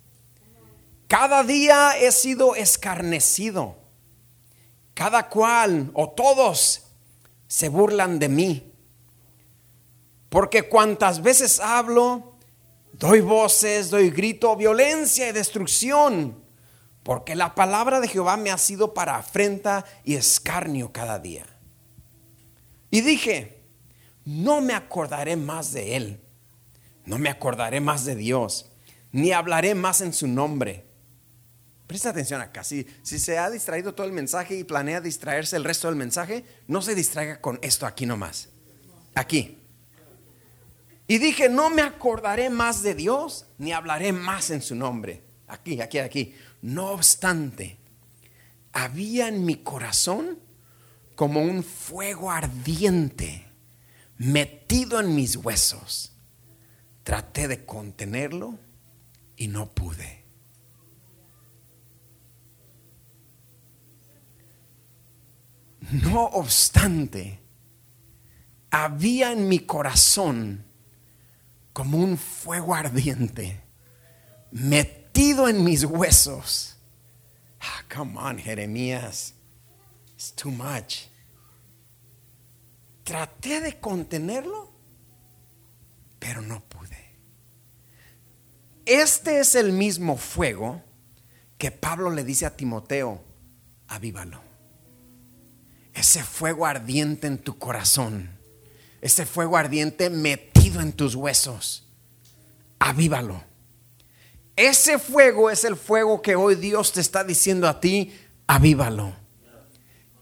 Cada 1.08 1.42
día 1.42 1.98
he 1.98 2.12
sido 2.12 2.54
escarnecido 2.54 3.88
cada 4.98 5.28
cual 5.28 5.92
o 5.94 6.10
todos 6.10 6.88
se 7.46 7.68
burlan 7.68 8.18
de 8.18 8.28
mí. 8.28 8.72
Porque 10.28 10.68
cuantas 10.68 11.22
veces 11.22 11.60
hablo, 11.60 12.34
doy 12.94 13.20
voces, 13.20 13.90
doy 13.90 14.10
grito, 14.10 14.56
violencia 14.56 15.28
y 15.28 15.32
destrucción. 15.32 16.42
Porque 17.04 17.36
la 17.36 17.54
palabra 17.54 18.00
de 18.00 18.08
Jehová 18.08 18.36
me 18.36 18.50
ha 18.50 18.58
sido 18.58 18.92
para 18.92 19.14
afrenta 19.14 19.84
y 20.02 20.16
escarnio 20.16 20.90
cada 20.90 21.20
día. 21.20 21.46
Y 22.90 23.02
dije, 23.02 23.62
no 24.24 24.60
me 24.60 24.74
acordaré 24.74 25.36
más 25.36 25.72
de 25.72 25.94
él, 25.94 26.20
no 27.04 27.20
me 27.20 27.28
acordaré 27.28 27.78
más 27.78 28.04
de 28.04 28.16
Dios, 28.16 28.72
ni 29.12 29.30
hablaré 29.30 29.76
más 29.76 30.00
en 30.00 30.12
su 30.12 30.26
nombre 30.26 30.88
Presta 31.88 32.11
atención 32.11 32.42
acá. 32.42 32.62
Si, 32.64 32.87
si 33.02 33.18
se 33.18 33.38
ha 33.38 33.50
distraído 33.50 33.95
todo 33.95 34.07
el 34.07 34.12
mensaje 34.12 34.54
y 34.54 34.62
planea 34.62 35.00
distraerse 35.00 35.57
el 35.57 35.64
resto 35.64 35.88
del 35.88 35.97
mensaje, 35.97 36.45
no 36.66 36.83
se 36.83 36.95
distraiga 36.95 37.40
con 37.40 37.59
esto 37.62 37.87
aquí 37.87 38.04
nomás. 38.04 38.50
Aquí. 39.14 39.59
Y 41.07 41.16
dije, 41.16 41.49
no 41.49 41.71
me 41.71 41.80
acordaré 41.80 42.50
más 42.50 42.83
de 42.83 42.95
Dios, 42.95 43.47
ni 43.57 43.73
hablaré 43.73 44.12
más 44.12 44.50
en 44.50 44.61
su 44.61 44.75
nombre. 44.75 45.23
Aquí, 45.47 45.80
aquí, 45.80 45.99
aquí. 45.99 46.35
No 46.61 46.90
obstante, 46.90 47.78
había 48.73 49.28
en 49.28 49.47
mi 49.47 49.57
corazón 49.57 50.38
como 51.14 51.40
un 51.42 51.64
fuego 51.64 52.30
ardiente 52.30 53.47
metido 54.18 55.00
en 55.00 55.14
mis 55.14 55.37
huesos. 55.37 56.12
Traté 57.02 57.49
de 57.49 57.64
contenerlo 57.64 58.59
y 59.38 59.49
no 59.49 59.71
pude. 59.71 60.17
No 65.90 66.25
obstante, 66.26 67.40
había 68.71 69.33
en 69.33 69.49
mi 69.49 69.61
corazón 69.61 70.64
como 71.73 71.99
un 71.99 72.18
fuego 72.18 72.75
ardiente 72.75 73.62
metido 74.50 75.49
en 75.49 75.64
mis 75.64 75.85
huesos. 75.85 76.76
Ah, 77.61 77.85
come 77.92 78.18
on, 78.18 78.38
Jeremías. 78.38 79.35
It's 80.14 80.33
too 80.33 80.50
much. 80.50 81.07
Traté 83.04 83.61
de 83.61 83.80
contenerlo, 83.80 84.71
pero 86.18 86.42
no 86.42 86.61
pude. 86.68 87.16
Este 88.85 89.40
es 89.40 89.54
el 89.54 89.73
mismo 89.73 90.18
fuego 90.18 90.83
que 91.57 91.71
Pablo 91.71 92.11
le 92.11 92.25
dice 92.25 92.45
a 92.45 92.54
Timoteo, 92.54 93.25
avívalo 93.88 94.47
ese 95.98 96.22
fuego 96.22 96.64
ardiente 96.64 97.26
en 97.26 97.38
tu 97.38 97.58
corazón, 97.58 98.30
ese 99.00 99.26
fuego 99.26 99.56
ardiente 99.56 100.10
metido 100.10 100.80
en 100.80 100.92
tus 100.92 101.14
huesos, 101.14 101.86
avívalo. 102.78 103.42
Ese 104.54 104.98
fuego 104.98 105.50
es 105.50 105.64
el 105.64 105.76
fuego 105.76 106.22
que 106.22 106.36
hoy 106.36 106.54
Dios 106.54 106.92
te 106.92 107.00
está 107.00 107.24
diciendo 107.24 107.68
a 107.68 107.80
ti, 107.80 108.16
avívalo. 108.46 109.12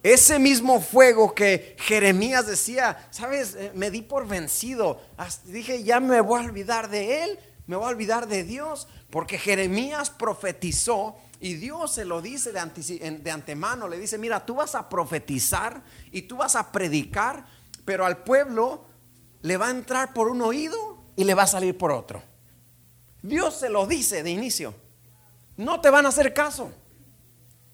Ese 0.02 0.38
mismo 0.38 0.80
fuego 0.80 1.34
que 1.34 1.76
Jeremías 1.78 2.46
decía, 2.46 3.08
sabes, 3.10 3.54
eh, 3.56 3.72
me 3.74 3.90
di 3.90 4.02
por 4.02 4.26
vencido, 4.26 5.00
dije, 5.44 5.82
ya 5.82 6.00
me 6.00 6.20
voy 6.20 6.40
a 6.40 6.44
olvidar 6.44 6.88
de 6.88 7.24
él, 7.24 7.38
me 7.66 7.76
voy 7.76 7.86
a 7.86 7.88
olvidar 7.88 8.28
de 8.28 8.44
Dios, 8.44 8.88
porque 9.10 9.38
Jeremías 9.38 10.10
profetizó 10.10 11.16
y 11.40 11.54
Dios 11.54 11.92
se 11.92 12.04
lo 12.04 12.22
dice 12.22 12.52
de, 12.52 13.30
antemano, 13.30 13.88
le 13.88 13.98
dice, 13.98 14.18
mira, 14.18 14.44
tú 14.44 14.56
vas 14.56 14.74
a 14.74 14.88
profetizar 14.88 15.82
y 16.10 16.22
tú 16.22 16.36
vas 16.38 16.56
a 16.56 16.72
predicar, 16.72 17.46
pero 17.84 18.06
al 18.06 18.24
pueblo 18.24 18.86
le 19.42 19.56
va 19.56 19.68
a 19.68 19.70
entrar 19.70 20.14
por 20.14 20.28
un 20.28 20.42
oído 20.42 21.04
y 21.14 21.24
le 21.24 21.34
va 21.34 21.42
a 21.42 21.46
salir 21.46 21.76
por 21.76 21.92
otro. 21.92 22.22
Dios 23.22 23.58
se 23.58 23.68
lo 23.68 23.86
dice 23.86 24.22
de 24.22 24.30
inicio. 24.30 24.74
No 25.56 25.80
te 25.80 25.90
van 25.90 26.06
a 26.06 26.10
hacer 26.10 26.32
caso, 26.32 26.72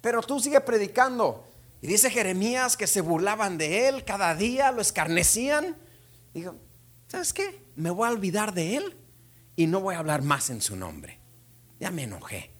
pero 0.01 0.23
tú 0.23 0.41
sigues 0.41 0.61
predicando. 0.63 1.49
Y 1.81 1.87
dice 1.87 2.11
Jeremías 2.11 2.77
que 2.77 2.87
se 2.87 3.01
burlaban 3.01 3.59
de 3.59 3.89
él 3.89 4.05
cada 4.05 4.35
día, 4.35 4.71
lo 4.73 4.81
escarnecían. 4.81 5.77
Digo, 6.33 6.57
¿sabes 7.09 7.33
qué? 7.33 7.63
Me 7.77 7.91
voy 7.91 8.09
a 8.09 8.13
olvidar 8.13 8.55
de 8.55 8.77
él 8.77 8.97
y 9.57 9.67
no 9.67 9.81
voy 9.81 9.95
a 9.95 9.99
hablar 9.99 10.23
más 10.23 10.51
en 10.51 10.61
su 10.61 10.77
nombre. 10.77 11.19
Ya 11.81 11.91
me 11.91 12.05
enojé. 12.05 12.53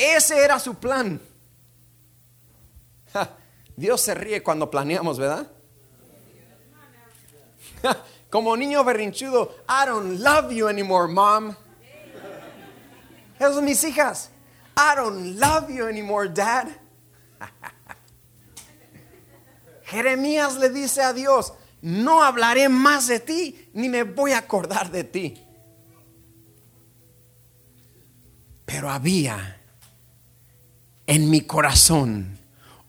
Ese 0.00 0.42
era 0.42 0.58
su 0.58 0.76
plan. 0.76 1.20
Dios 3.76 4.00
se 4.00 4.14
ríe 4.14 4.42
cuando 4.42 4.70
planeamos, 4.70 5.18
¿verdad? 5.18 5.46
Como 8.30 8.56
niño 8.56 8.82
berrinchudo, 8.82 9.56
I 9.68 9.84
don't 9.86 10.20
love 10.20 10.50
you 10.52 10.68
anymore, 10.68 11.12
mom. 11.12 11.54
Esas 13.38 13.56
son 13.56 13.66
mis 13.66 13.84
hijas. 13.84 14.30
I 14.74 14.96
don't 14.96 15.38
love 15.38 15.68
you 15.68 15.86
anymore, 15.86 16.30
dad. 16.30 16.68
Jeremías 19.84 20.56
le 20.56 20.70
dice 20.70 21.02
a 21.02 21.12
Dios, 21.12 21.52
no 21.82 22.22
hablaré 22.22 22.70
más 22.70 23.06
de 23.06 23.20
ti, 23.20 23.70
ni 23.74 23.90
me 23.90 24.04
voy 24.04 24.32
a 24.32 24.38
acordar 24.38 24.90
de 24.90 25.04
ti. 25.04 25.46
Pero 28.64 28.88
había 28.88 29.59
en 31.10 31.28
mi 31.28 31.40
corazón 31.40 32.38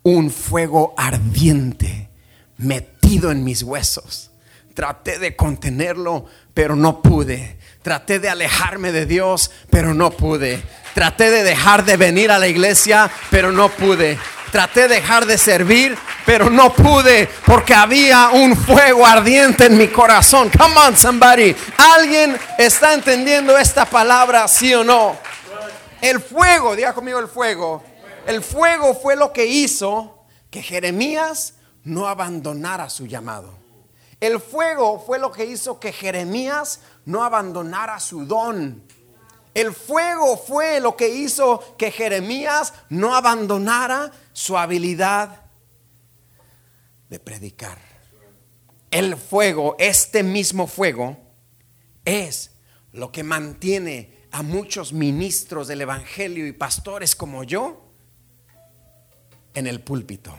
un 0.04 0.30
fuego 0.30 0.94
ardiente 0.96 2.10
metido 2.58 3.32
en 3.32 3.44
mis 3.44 3.64
huesos. 3.64 4.30
Traté 4.76 5.18
de 5.18 5.36
contenerlo, 5.36 6.26
pero 6.54 6.76
no 6.76 7.02
pude. 7.02 7.58
Traté 7.82 8.20
de 8.20 8.30
alejarme 8.30 8.92
de 8.92 9.08
Dios, 9.08 9.50
pero 9.72 9.96
no 9.96 10.12
pude. 10.12 10.62
Traté 10.94 11.32
de 11.32 11.44
dejar 11.44 11.84
de 11.84 11.98
venir 11.98 12.30
a 12.30 12.38
la 12.38 12.48
iglesia, 12.48 13.10
pero 13.32 13.52
no 13.52 13.70
pude. 13.70 14.20
Traté 14.52 14.82
de 14.82 14.96
dejar 14.96 15.26
de 15.26 15.40
servir, 15.40 15.98
pero 16.24 16.52
no 16.52 16.72
pude 16.74 17.28
porque 17.48 17.74
había 17.74 18.30
un 18.30 18.56
fuego 18.56 19.04
ardiente 19.04 19.66
en 19.66 19.80
mi 19.80 19.88
corazón. 19.88 20.52
Come 20.56 20.76
on, 20.76 20.96
somebody. 20.96 21.56
¿Alguien 21.98 22.38
está 22.60 22.94
entendiendo 22.94 23.58
esta 23.58 23.86
palabra, 23.86 24.48
sí 24.48 24.72
o 24.76 24.84
no? 24.84 25.18
El 26.02 26.20
fuego, 26.20 26.76
diga 26.76 26.94
conmigo 26.94 27.18
el 27.18 27.28
fuego. 27.28 27.91
El 28.28 28.44
fuego 28.44 28.94
fue 28.94 29.16
lo 29.16 29.34
que 29.34 29.46
hizo 29.46 30.26
que 30.50 30.62
Jeremías 30.62 31.56
no 31.84 32.08
abandonara 32.08 32.90
su 32.90 33.08
llamado. 33.08 33.58
El 34.20 34.40
fuego 34.40 35.04
fue 35.04 35.18
lo 35.18 35.32
que 35.32 35.46
hizo 35.46 35.80
que 35.80 35.92
Jeremías 35.92 36.82
no 37.06 37.24
abandonara 37.24 38.00
su 38.00 38.26
don. 38.26 38.84
El 39.54 39.74
fuego 39.74 40.38
fue 40.38 40.80
lo 40.80 40.96
que 40.96 41.10
hizo 41.10 41.76
que 41.78 41.92
Jeremías 41.92 42.74
no 42.90 43.16
abandonara 43.16 44.12
su 44.32 44.58
habilidad 44.58 45.42
de 47.10 47.20
predicar. 47.20 47.80
El 48.92 49.18
fuego, 49.18 49.76
este 49.80 50.22
mismo 50.22 50.68
fuego, 50.68 51.18
es 52.06 52.52
lo 52.92 53.12
que 53.12 53.24
mantiene 53.24 54.28
a 54.32 54.44
muchos 54.44 54.94
ministros 54.94 55.68
del 55.68 55.82
Evangelio 55.82 56.46
y 56.46 56.54
pastores 56.54 57.16
como 57.16 57.44
yo 57.44 57.91
en 59.54 59.68
el 59.68 59.82
púlpito. 59.82 60.36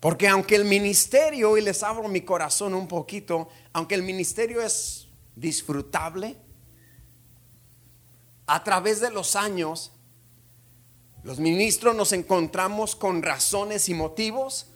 Porque 0.00 0.28
aunque 0.28 0.54
el 0.54 0.64
ministerio, 0.64 1.56
y 1.56 1.62
les 1.62 1.82
abro 1.82 2.08
mi 2.08 2.20
corazón 2.20 2.74
un 2.74 2.86
poquito, 2.86 3.48
aunque 3.72 3.94
el 3.94 4.02
ministerio 4.02 4.62
es 4.62 5.08
disfrutable, 5.34 6.36
a 8.46 8.62
través 8.64 9.00
de 9.00 9.10
los 9.10 9.36
años, 9.36 9.92
los 11.22 11.38
ministros 11.40 11.94
nos 11.94 12.12
encontramos 12.12 12.94
con 12.96 13.22
razones 13.22 13.88
y 13.88 13.94
motivos 13.94 14.68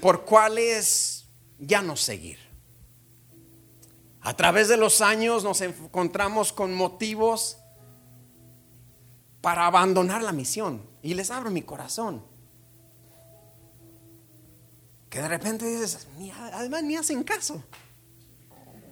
por 0.00 0.24
cuales 0.24 1.26
ya 1.58 1.82
no 1.82 1.96
seguir. 1.96 2.38
A 4.20 4.36
través 4.36 4.68
de 4.68 4.76
los 4.76 5.00
años 5.00 5.44
nos 5.44 5.62
encontramos 5.62 6.52
con 6.52 6.74
motivos 6.74 7.56
para 9.40 9.66
abandonar 9.66 10.22
la 10.22 10.32
misión. 10.32 10.88
Y 11.02 11.14
les 11.14 11.30
abro 11.30 11.50
mi 11.50 11.62
corazón. 11.62 12.22
Que 15.08 15.20
de 15.20 15.28
repente 15.28 15.66
dices, 15.66 16.06
además 16.52 16.82
ni 16.84 16.96
hacen 16.96 17.24
caso. 17.24 17.64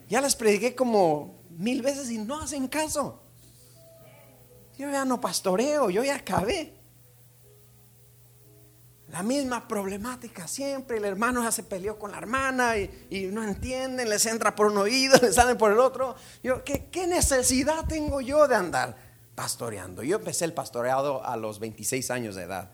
Ya 0.07 0.21
les 0.21 0.35
prediqué 0.35 0.75
como 0.75 1.43
mil 1.51 1.81
veces 1.81 2.09
y 2.09 2.17
no 2.17 2.39
hacen 2.41 2.67
caso. 2.67 3.21
Yo 4.77 4.89
ya 4.89 5.05
no 5.05 5.21
pastoreo, 5.21 5.89
yo 5.89 6.03
ya 6.03 6.15
acabé. 6.15 6.73
La 9.09 9.23
misma 9.23 9.67
problemática 9.67 10.47
siempre. 10.47 10.97
El 10.97 11.05
hermano 11.05 11.43
ya 11.43 11.51
se 11.51 11.63
peleó 11.63 11.97
con 11.97 12.11
la 12.11 12.17
hermana 12.17 12.77
y, 12.77 13.29
no 13.31 13.43
entienden, 13.43 14.09
les 14.09 14.25
entra 14.25 14.55
por 14.55 14.67
un 14.67 14.77
oído, 14.77 15.17
les 15.21 15.35
sale 15.35 15.55
por 15.55 15.71
el 15.71 15.79
otro. 15.79 16.15
Yo, 16.43 16.63
¿qué, 16.63 16.87
¿qué, 16.89 17.07
necesidad 17.07 17.85
tengo 17.87 18.19
yo 18.19 18.47
de 18.47 18.55
andar 18.55 19.08
pastoreando? 19.39 20.03
Yo 20.03 20.17
empecé 20.17 20.43
el 20.43 20.53
pastoreado 20.53 21.25
a 21.25 21.37
los 21.37 21.59
26 21.59 22.11
años 22.11 22.35
de 22.35 22.43
edad. 22.43 22.71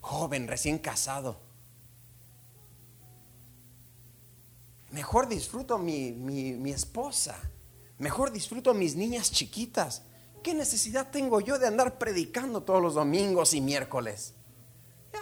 Joven, 0.00 0.48
recién 0.48 0.78
casado. 0.78 1.38
Mejor 4.90 5.28
disfruto 5.28 5.76
mi, 5.76 6.12
mi, 6.12 6.70
esposa. 6.70 7.38
Mejor 7.98 8.32
disfruto 8.32 8.72
mis 8.72 8.96
niñas 8.96 9.30
chiquitas. 9.30 10.00
¿Qué 10.42 10.54
necesidad 10.54 11.10
tengo 11.10 11.42
yo 11.42 11.58
de 11.58 11.66
andar 11.66 11.98
predicando 11.98 12.62
todos 12.62 12.80
los 12.80 12.94
domingos 12.94 13.52
y 13.52 13.60
miércoles? 13.60 14.32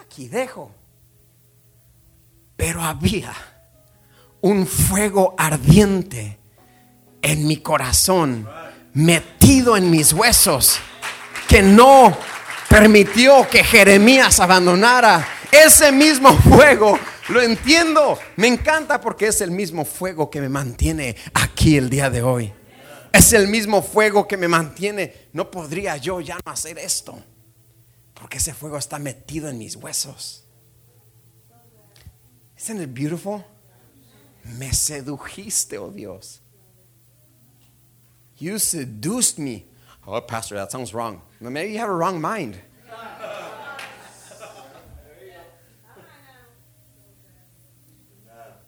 Aquí 0.01 0.29
dejo. 0.29 0.71
Pero 2.55 2.81
había 2.81 3.35
un 4.39 4.65
fuego 4.65 5.35
ardiente 5.37 6.39
en 7.21 7.45
mi 7.45 7.57
corazón, 7.57 8.47
metido 8.93 9.77
en 9.77 9.89
mis 9.89 10.13
huesos, 10.13 10.79
que 11.47 11.61
no 11.61 12.17
permitió 12.69 13.47
que 13.49 13.63
Jeremías 13.63 14.39
abandonara 14.39 15.27
ese 15.51 15.91
mismo 15.91 16.35
fuego 16.37 16.99
lo 17.29 17.41
entiendo. 17.41 18.17
Me 18.35 18.47
encanta 18.47 18.99
porque 18.99 19.27
es 19.27 19.41
el 19.41 19.51
mismo 19.51 19.85
fuego 19.85 20.29
que 20.29 20.41
me 20.41 20.49
mantiene 20.49 21.15
aquí 21.33 21.77
el 21.77 21.89
día 21.89 22.09
de 22.09 22.21
hoy. 22.21 22.53
Es 23.11 23.33
el 23.33 23.47
mismo 23.47 23.81
fuego 23.81 24.27
que 24.27 24.37
me 24.37 24.47
mantiene. 24.47 25.29
No 25.33 25.49
podría 25.49 25.97
yo 25.97 26.21
ya 26.21 26.37
no 26.45 26.51
hacer 26.51 26.77
esto. 26.77 27.17
Porque 28.13 28.37
ese 28.37 28.53
fuego 28.53 28.77
está 28.77 28.99
metido 28.99 29.49
en 29.49 29.57
mis 29.57 29.75
huesos. 29.75 30.45
Isn't 32.57 32.81
it 32.81 32.93
beautiful? 32.93 33.43
Me 34.43 34.73
sedujiste, 34.73 35.77
oh 35.77 35.89
Dios. 35.89 36.41
You 38.39 38.57
seduced 38.57 39.37
me. 39.37 39.65
Oh, 40.07 40.21
Pastor, 40.21 40.55
that 40.55 40.71
sounds 40.71 40.93
wrong. 40.93 41.21
Maybe 41.41 41.73
you 41.73 41.79
have 41.79 41.89
a 41.89 41.93
wrong 41.93 42.21
mind. 42.21 42.59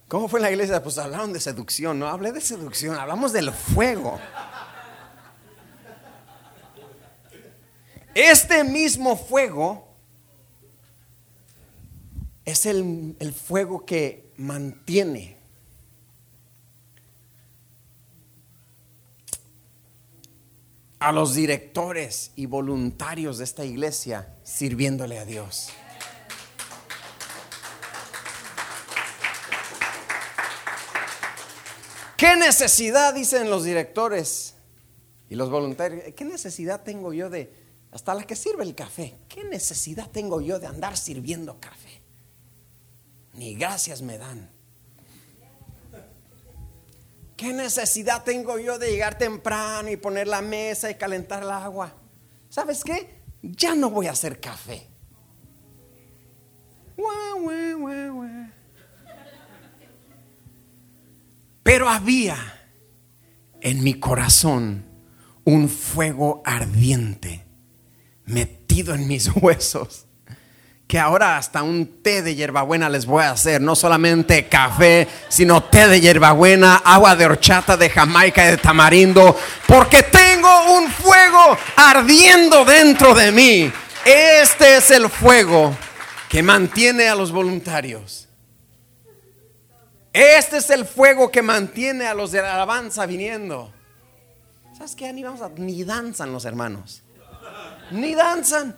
¿Cómo 0.09 0.27
fue 0.27 0.41
la 0.41 0.51
iglesia? 0.51 0.83
Pues 0.83 0.97
hablaron 0.97 1.31
de 1.31 1.39
seducción, 1.39 1.97
no 1.97 2.05
hablé 2.05 2.33
de 2.33 2.41
seducción, 2.41 2.97
hablamos 2.97 3.31
del 3.31 3.49
fuego. 3.53 4.19
Este 8.13 8.65
mismo 8.65 9.15
fuego 9.15 9.87
es 12.43 12.65
el, 12.65 13.15
el 13.19 13.33
fuego 13.33 13.85
que 13.85 14.33
mantiene 14.35 15.40
a 21.01 21.11
los 21.11 21.33
directores 21.33 22.31
y 22.35 22.45
voluntarios 22.45 23.39
de 23.39 23.43
esta 23.43 23.65
iglesia 23.65 24.37
sirviéndole 24.43 25.17
a 25.17 25.25
Dios. 25.25 25.69
¿Qué 32.15 32.35
necesidad, 32.35 33.15
dicen 33.15 33.49
los 33.49 33.63
directores 33.63 34.53
y 35.27 35.33
los 35.33 35.49
voluntarios? 35.49 36.13
¿Qué 36.15 36.23
necesidad 36.23 36.83
tengo 36.83 37.13
yo 37.13 37.31
de, 37.31 37.51
hasta 37.91 38.13
la 38.13 38.23
que 38.27 38.35
sirve 38.35 38.63
el 38.63 38.75
café, 38.75 39.17
qué 39.27 39.43
necesidad 39.43 40.07
tengo 40.11 40.39
yo 40.39 40.59
de 40.59 40.67
andar 40.67 40.95
sirviendo 40.95 41.59
café? 41.59 42.03
Ni 43.33 43.55
gracias 43.55 44.03
me 44.03 44.19
dan. 44.19 44.51
¿Qué 47.41 47.53
necesidad 47.53 48.23
tengo 48.23 48.59
yo 48.59 48.77
de 48.77 48.91
llegar 48.91 49.17
temprano 49.17 49.89
y 49.89 49.97
poner 49.97 50.27
la 50.27 50.43
mesa 50.43 50.91
y 50.91 50.93
calentar 50.93 51.41
el 51.41 51.49
agua? 51.49 51.91
¿Sabes 52.49 52.83
qué? 52.83 53.23
Ya 53.41 53.73
no 53.73 53.89
voy 53.89 54.05
a 54.05 54.11
hacer 54.11 54.39
café. 54.39 54.87
Pero 61.63 61.89
había 61.89 62.37
en 63.59 63.83
mi 63.83 63.95
corazón 63.95 64.85
un 65.43 65.67
fuego 65.67 66.43
ardiente 66.45 67.43
metido 68.25 68.93
en 68.93 69.07
mis 69.07 69.35
huesos 69.41 70.05
que 70.91 70.99
ahora 70.99 71.37
hasta 71.37 71.63
un 71.63 72.01
té 72.01 72.21
de 72.21 72.35
hierbabuena 72.35 72.89
les 72.89 73.05
voy 73.05 73.23
a 73.23 73.31
hacer, 73.31 73.61
no 73.61 73.77
solamente 73.77 74.49
café, 74.49 75.07
sino 75.29 75.63
té 75.63 75.87
de 75.87 76.01
hierbabuena, 76.01 76.81
agua 76.83 77.15
de 77.15 77.27
horchata 77.27 77.77
de 77.77 77.89
Jamaica 77.89 78.45
y 78.45 78.49
de 78.49 78.57
tamarindo, 78.57 79.39
porque 79.67 80.03
tengo 80.03 80.49
un 80.75 80.91
fuego 80.91 81.57
ardiendo 81.77 82.65
dentro 82.65 83.15
de 83.15 83.31
mí. 83.31 83.71
Este 84.03 84.75
es 84.75 84.91
el 84.91 85.09
fuego 85.09 85.73
que 86.27 86.43
mantiene 86.43 87.07
a 87.07 87.15
los 87.15 87.31
voluntarios. 87.31 88.27
Este 90.11 90.57
es 90.57 90.69
el 90.71 90.83
fuego 90.83 91.31
que 91.31 91.41
mantiene 91.41 92.05
a 92.05 92.13
los 92.13 92.33
de 92.33 92.41
la 92.41 92.55
alabanza 92.55 93.05
viniendo. 93.05 93.71
¿Sabes 94.73 94.97
qué? 94.97 95.13
Ni, 95.13 95.23
vamos 95.23 95.41
a, 95.41 95.47
ni 95.55 95.85
danzan 95.85 96.33
los 96.33 96.43
hermanos. 96.43 97.01
Ni 97.91 98.13
danzan. 98.13 98.75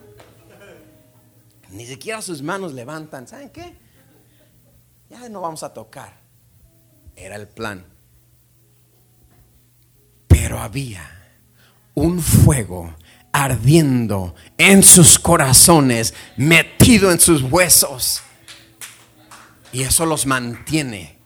Ni 1.73 1.87
siquiera 1.87 2.21
sus 2.21 2.41
manos 2.41 2.73
levantan. 2.73 3.27
¿Saben 3.27 3.49
qué? 3.49 3.75
Ya 5.09 5.27
no 5.29 5.41
vamos 5.41 5.63
a 5.63 5.73
tocar. 5.73 6.21
Era 7.15 7.35
el 7.35 7.47
plan. 7.47 7.85
Pero 10.27 10.59
había 10.59 11.09
un 11.95 12.21
fuego 12.21 12.95
ardiendo 13.31 14.35
en 14.57 14.83
sus 14.83 15.17
corazones, 15.17 16.13
metido 16.37 17.11
en 17.11 17.19
sus 17.19 17.41
huesos. 17.41 18.21
Y 19.71 19.81
eso 19.81 20.05
los 20.05 20.27
mantiene. 20.27 21.19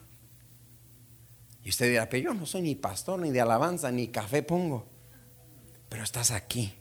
Y 1.64 1.70
usted 1.70 1.90
dirá, 1.90 2.08
pero 2.08 2.24
yo 2.24 2.34
no 2.34 2.46
soy 2.46 2.62
ni 2.62 2.76
pastor, 2.76 3.20
ni 3.20 3.32
de 3.32 3.42
alabanza, 3.42 3.92
ni 3.92 4.08
café 4.08 4.44
pongo. 4.44 4.88
Pero 5.90 6.04
estás 6.04 6.32
aquí. 6.32 6.74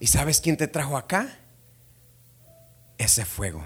¿Y 0.00 0.06
sabes 0.06 0.40
quién 0.40 0.56
te 0.56 0.66
trajo 0.66 0.96
acá? 0.96 1.28
Ese 2.96 3.26
fuego. 3.26 3.62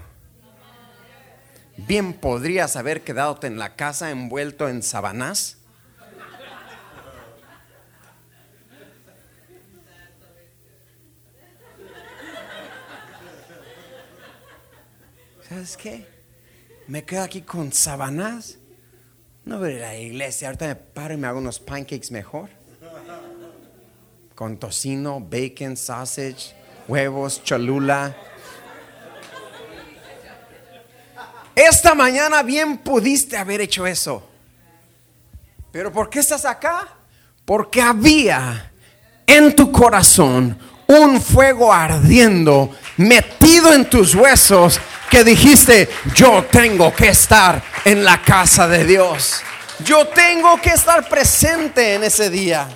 Bien 1.77 2.13
podrías 2.13 2.75
haber 2.75 3.03
quedado 3.03 3.39
en 3.43 3.57
la 3.57 3.77
casa 3.77 4.11
envuelto 4.11 4.67
en 4.67 4.83
sabanás. 4.83 5.57
¿Sabes 15.47 15.77
qué? 15.77 16.05
Me 16.87 17.05
quedo 17.05 17.23
aquí 17.23 17.41
con 17.43 17.71
sabanás. 17.71 18.57
No 19.45 19.57
a 19.57 19.69
la 19.69 19.95
iglesia. 19.95 20.49
Ahorita 20.49 20.67
me 20.67 20.75
paro 20.75 21.13
y 21.13 21.17
me 21.17 21.27
hago 21.27 21.39
unos 21.39 21.59
pancakes 21.59 22.11
mejor 22.11 22.49
con 24.35 24.57
tocino, 24.57 25.21
bacon, 25.21 25.77
sausage, 25.77 26.53
huevos, 26.87 27.41
cholula. 27.43 28.15
Esta 31.55 31.95
mañana 31.95 32.43
bien 32.43 32.79
pudiste 32.79 33.37
haber 33.37 33.61
hecho 33.61 33.87
eso. 33.87 34.27
Pero 35.71 35.91
¿por 35.91 36.09
qué 36.09 36.19
estás 36.19 36.43
acá? 36.43 36.89
Porque 37.45 37.81
había 37.81 38.71
en 39.25 39.55
tu 39.55 39.71
corazón 39.71 40.57
un 40.87 41.21
fuego 41.21 41.71
ardiendo 41.71 42.75
metido 42.97 43.73
en 43.73 43.89
tus 43.89 44.15
huesos 44.15 44.79
que 45.09 45.23
dijiste, 45.23 45.89
yo 46.13 46.45
tengo 46.51 46.93
que 46.93 47.09
estar 47.09 47.63
en 47.85 48.03
la 48.03 48.21
casa 48.21 48.67
de 48.67 48.83
Dios. 48.85 49.41
Yo 49.83 50.07
tengo 50.07 50.59
que 50.61 50.71
estar 50.71 51.07
presente 51.07 51.95
en 51.95 52.03
ese 52.03 52.29
día. 52.29 52.67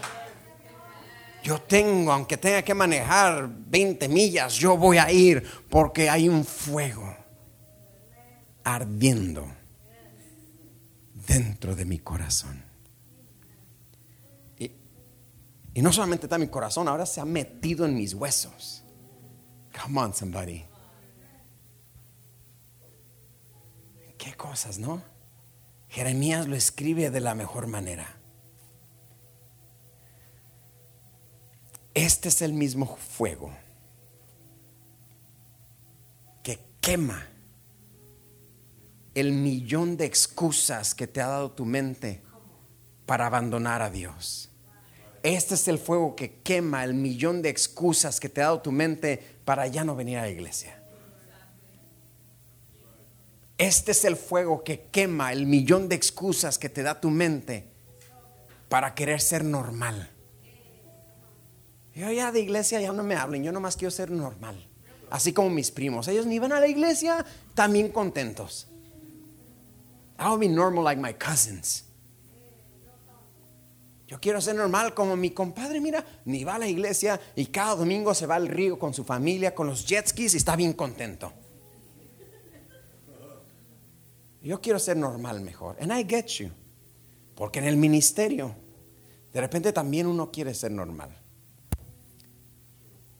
Yo 1.49 1.59
tengo, 1.59 2.11
aunque 2.11 2.37
tenga 2.37 2.61
que 2.61 2.75
manejar 2.75 3.49
20 3.49 4.07
millas, 4.07 4.53
yo 4.53 4.77
voy 4.77 4.99
a 4.99 5.11
ir 5.11 5.43
porque 5.67 6.07
hay 6.07 6.29
un 6.29 6.45
fuego 6.45 7.11
ardiendo 8.63 9.51
dentro 11.25 11.75
de 11.75 11.85
mi 11.85 11.97
corazón. 11.97 12.63
Y, 14.59 15.81
no 15.81 15.91
solamente 15.91 16.27
está 16.27 16.37
mi 16.37 16.49
corazón, 16.49 16.87
ahora 16.87 17.07
se 17.07 17.19
ha 17.19 17.25
metido 17.25 17.83
en 17.87 17.95
mis 17.95 18.13
huesos. 18.13 18.83
Come 19.81 20.01
on, 20.01 20.13
somebody. 20.13 20.63
Qué 24.19 24.35
cosas, 24.35 24.77
¿no? 24.77 25.01
Jeremías 25.87 26.47
lo 26.47 26.55
escribe 26.55 27.09
de 27.09 27.21
la 27.21 27.33
mejor 27.33 27.65
manera. 27.65 28.18
Este 31.93 32.29
es 32.29 32.41
el 32.41 32.53
mismo 32.53 32.97
fuego 32.97 33.51
que 36.43 36.59
quema 36.81 37.27
el 39.15 39.31
millón 39.33 39.97
de 39.97 40.05
excusas 40.05 40.95
que 40.95 41.07
te 41.07 41.21
ha 41.21 41.27
dado 41.27 41.51
tu 41.51 41.65
mente 41.65 42.21
para 43.05 43.25
abandonar 43.25 43.81
a 43.81 43.89
Dios. 43.89 44.49
Este 45.23 45.55
es 45.55 45.67
el 45.67 45.79
fuego 45.79 46.15
que 46.15 46.39
quema 46.41 46.83
el 46.83 46.93
millón 46.93 47.41
de 47.41 47.49
excusas 47.49 48.19
que 48.19 48.29
te 48.29 48.41
ha 48.41 48.45
dado 48.45 48.61
tu 48.61 48.71
mente 48.71 49.39
para 49.43 49.67
ya 49.67 49.83
no 49.83 49.95
venir 49.95 50.17
a 50.19 50.21
la 50.21 50.29
iglesia. 50.29 50.81
Este 53.57 53.91
es 53.91 54.05
el 54.05 54.15
fuego 54.15 54.63
que 54.63 54.85
quema 54.91 55.33
el 55.33 55.45
millón 55.45 55.89
de 55.89 55.95
excusas 55.95 56.57
que 56.57 56.69
te 56.69 56.81
da 56.81 57.01
tu 57.01 57.09
mente 57.09 57.67
para 58.69 58.95
querer 58.95 59.19
ser 59.19 59.43
normal. 59.43 60.09
Yo 61.99 62.09
ya 62.13 62.31
de 62.31 62.39
iglesia 62.39 62.79
ya 62.79 62.93
no 62.93 63.03
me 63.03 63.13
hablen, 63.13 63.43
yo 63.43 63.51
nomás 63.51 63.75
quiero 63.75 63.91
ser 63.91 64.09
normal. 64.09 64.55
Así 65.09 65.33
como 65.33 65.49
mis 65.49 65.69
primos, 65.69 66.07
ellos 66.07 66.25
ni 66.25 66.39
van 66.39 66.53
a 66.53 66.59
la 66.61 66.67
iglesia, 66.69 67.25
también 67.53 67.89
contentos. 67.89 68.69
I'll 70.17 70.37
be 70.37 70.47
normal 70.47 70.85
like 70.85 71.01
my 71.01 71.13
cousins. 71.13 71.83
Yo 74.07 74.17
quiero 74.21 74.39
ser 74.39 74.55
normal 74.55 74.93
como 74.93 75.17
mi 75.17 75.31
compadre, 75.31 75.81
mira, 75.81 76.05
ni 76.23 76.45
va 76.45 76.55
a 76.55 76.59
la 76.59 76.69
iglesia 76.69 77.19
y 77.35 77.47
cada 77.47 77.75
domingo 77.75 78.13
se 78.13 78.25
va 78.25 78.35
al 78.35 78.47
río 78.47 78.79
con 78.79 78.93
su 78.93 79.03
familia, 79.03 79.53
con 79.53 79.67
los 79.67 79.85
jet 79.85 80.07
skis 80.07 80.35
y 80.35 80.37
está 80.37 80.55
bien 80.55 80.71
contento. 80.71 81.33
Yo 84.41 84.61
quiero 84.61 84.79
ser 84.79 84.95
normal 84.95 85.41
mejor. 85.41 85.75
And 85.81 85.91
I 85.91 86.05
get 86.09 86.27
you. 86.39 86.49
Porque 87.35 87.59
en 87.59 87.65
el 87.65 87.75
ministerio, 87.75 88.55
de 89.33 89.41
repente 89.41 89.73
también 89.73 90.07
uno 90.07 90.31
quiere 90.31 90.53
ser 90.53 90.71
normal. 90.71 91.18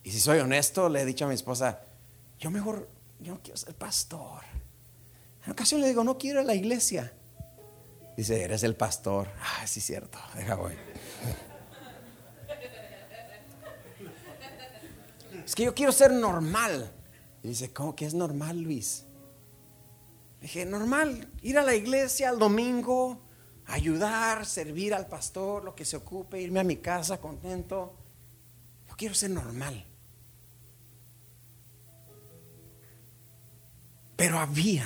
Y 0.09 0.11
si 0.11 0.19
soy 0.19 0.39
honesto, 0.39 0.89
le 0.89 1.01
he 1.01 1.05
dicho 1.05 1.25
a 1.25 1.27
mi 1.27 1.35
esposa, 1.35 1.81
yo 2.39 2.49
mejor, 2.49 2.89
yo 3.19 3.35
no 3.35 3.41
quiero 3.43 3.57
ser 3.57 3.75
pastor. 3.75 4.41
En 5.45 5.51
ocasión 5.51 5.81
le 5.81 5.87
digo, 5.87 6.03
no 6.03 6.17
quiero 6.17 6.39
ir 6.39 6.45
a 6.45 6.47
la 6.47 6.55
iglesia. 6.55 7.13
Dice, 8.17 8.41
eres 8.41 8.63
el 8.63 8.75
pastor. 8.75 9.27
Ah, 9.39 9.67
sí, 9.67 9.79
cierto, 9.79 10.17
deja 10.33 10.55
voy. 10.55 10.73
es 15.45 15.53
que 15.53 15.65
yo 15.65 15.75
quiero 15.75 15.91
ser 15.91 16.11
normal. 16.11 16.91
Y 17.43 17.49
dice, 17.49 17.71
¿cómo 17.71 17.95
que 17.95 18.07
es 18.07 18.15
normal, 18.15 18.59
Luis? 18.59 19.05
dije, 20.41 20.65
normal, 20.65 21.29
ir 21.43 21.59
a 21.59 21.63
la 21.63 21.75
iglesia 21.75 22.31
el 22.31 22.39
domingo, 22.39 23.21
ayudar, 23.67 24.47
servir 24.47 24.95
al 24.95 25.05
pastor, 25.05 25.63
lo 25.63 25.75
que 25.75 25.85
se 25.85 25.97
ocupe, 25.97 26.41
irme 26.41 26.61
a 26.61 26.63
mi 26.63 26.77
casa 26.77 27.21
contento. 27.21 27.95
Yo 28.87 28.95
quiero 28.95 29.13
ser 29.13 29.29
normal. 29.29 29.85
Pero 34.19 34.37
había 34.37 34.85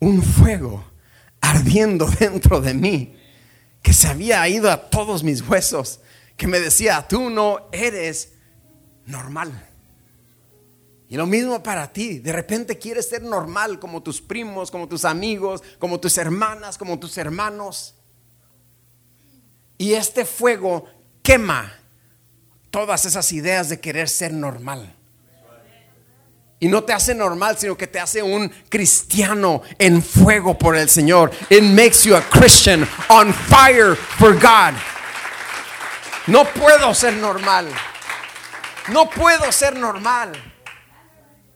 un 0.00 0.20
fuego 0.20 0.84
ardiendo 1.40 2.06
dentro 2.18 2.60
de 2.60 2.74
mí 2.74 3.16
que 3.80 3.92
se 3.92 4.08
había 4.08 4.46
ido 4.48 4.68
a 4.68 4.90
todos 4.90 5.22
mis 5.22 5.42
huesos, 5.42 6.00
que 6.36 6.48
me 6.48 6.58
decía, 6.58 7.06
tú 7.08 7.30
no 7.30 7.68
eres 7.70 8.32
normal. 9.06 9.68
Y 11.08 11.16
lo 11.16 11.24
mismo 11.24 11.62
para 11.62 11.92
ti, 11.92 12.18
de 12.18 12.32
repente 12.32 12.78
quieres 12.78 13.08
ser 13.08 13.22
normal 13.22 13.78
como 13.78 14.02
tus 14.02 14.20
primos, 14.20 14.72
como 14.72 14.88
tus 14.88 15.04
amigos, 15.04 15.62
como 15.78 16.00
tus 16.00 16.18
hermanas, 16.18 16.76
como 16.76 16.98
tus 16.98 17.16
hermanos. 17.18 17.94
Y 19.78 19.92
este 19.92 20.24
fuego 20.24 20.86
quema 21.22 21.72
todas 22.72 23.04
esas 23.04 23.30
ideas 23.32 23.68
de 23.68 23.78
querer 23.78 24.08
ser 24.08 24.32
normal. 24.32 24.96
Y 26.62 26.68
no 26.68 26.84
te 26.84 26.92
hace 26.92 27.12
normal, 27.12 27.58
sino 27.58 27.76
que 27.76 27.88
te 27.88 27.98
hace 27.98 28.22
un 28.22 28.48
cristiano 28.68 29.62
en 29.80 30.00
fuego 30.00 30.56
por 30.56 30.76
el 30.76 30.88
Señor. 30.88 31.32
It 31.50 31.64
makes 31.64 32.04
you 32.04 32.14
a 32.14 32.20
Christian 32.20 32.88
on 33.08 33.34
fire 33.34 33.96
for 33.96 34.32
God. 34.34 34.74
No 36.28 36.44
puedo 36.44 36.94
ser 36.94 37.14
normal. 37.14 37.66
No 38.92 39.10
puedo 39.10 39.50
ser 39.50 39.76
normal. 39.76 40.30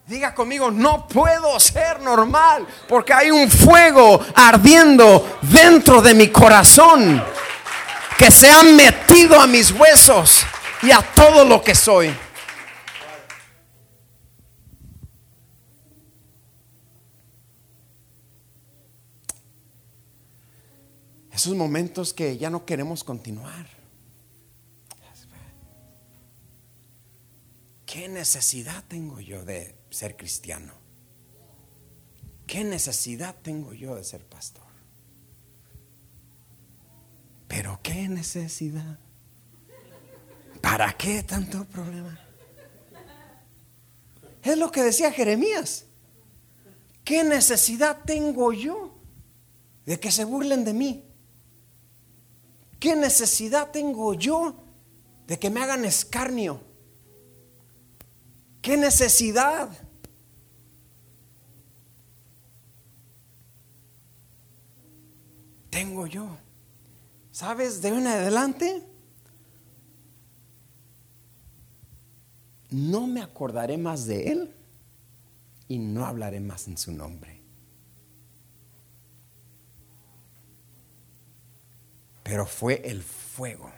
Diga 0.05 0.35
conmigo, 0.35 0.71
no 0.71 1.07
puedo 1.07 1.57
ser 1.57 2.01
normal 2.01 2.67
porque 2.89 3.13
hay 3.13 3.31
un 3.31 3.49
fuego 3.49 4.19
ardiendo 4.35 5.39
dentro 5.41 6.01
de 6.01 6.15
mi 6.15 6.27
corazón 6.27 7.23
que 8.17 8.29
se 8.29 8.51
ha 8.51 8.61
metido 8.61 9.39
a 9.39 9.47
mis 9.47 9.71
huesos 9.71 10.45
y 10.81 10.91
a 10.91 11.01
todo 11.01 11.45
lo 11.45 11.63
que 11.63 11.75
soy. 11.75 12.13
Esos 21.37 21.53
momentos 21.53 22.15
que 22.15 22.35
ya 22.35 22.49
no 22.49 22.65
queremos 22.65 23.03
continuar. 23.03 23.67
¿Qué 27.85 28.07
necesidad 28.07 28.83
tengo 28.87 29.19
yo 29.19 29.45
de 29.45 29.75
ser 29.91 30.17
cristiano? 30.17 30.73
¿Qué 32.47 32.63
necesidad 32.63 33.35
tengo 33.43 33.75
yo 33.75 33.93
de 33.93 34.03
ser 34.03 34.25
pastor? 34.25 34.63
Pero 37.47 37.81
qué 37.83 38.09
necesidad. 38.09 38.97
¿Para 40.59 40.91
qué 40.93 41.21
tanto 41.21 41.65
problema? 41.65 42.19
Es 44.41 44.57
lo 44.57 44.71
que 44.71 44.81
decía 44.81 45.11
Jeremías. 45.11 45.85
¿Qué 47.03 47.23
necesidad 47.23 48.05
tengo 48.05 48.53
yo 48.53 48.97
de 49.85 49.99
que 49.99 50.11
se 50.11 50.25
burlen 50.25 50.65
de 50.65 50.73
mí? 50.73 51.06
¿Qué 52.79 52.95
necesidad 52.95 53.71
tengo 53.71 54.13
yo 54.13 54.63
de 55.25 55.39
que 55.39 55.49
me 55.49 55.61
hagan 55.61 55.85
escarnio? 55.85 56.61
¿Qué 58.61 58.77
necesidad? 58.77 59.69
Tengo 65.69 66.07
yo. 66.07 66.37
¿Sabes? 67.31 67.81
De 67.81 67.89
en 67.89 68.07
adelante 68.07 68.83
no 72.69 73.07
me 73.07 73.21
acordaré 73.21 73.77
más 73.77 74.05
de 74.05 74.31
él 74.31 74.55
y 75.67 75.79
no 75.79 76.05
hablaré 76.05 76.39
más 76.39 76.67
en 76.67 76.77
su 76.77 76.91
nombre. 76.91 77.36
Pero 82.27 82.45
fue 82.45 82.81
el 82.83 83.01
fuego 83.01 83.71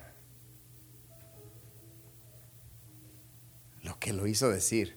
lo 3.84 4.00
que 4.00 4.12
lo 4.12 4.26
hizo 4.26 4.50
decir. 4.50 4.96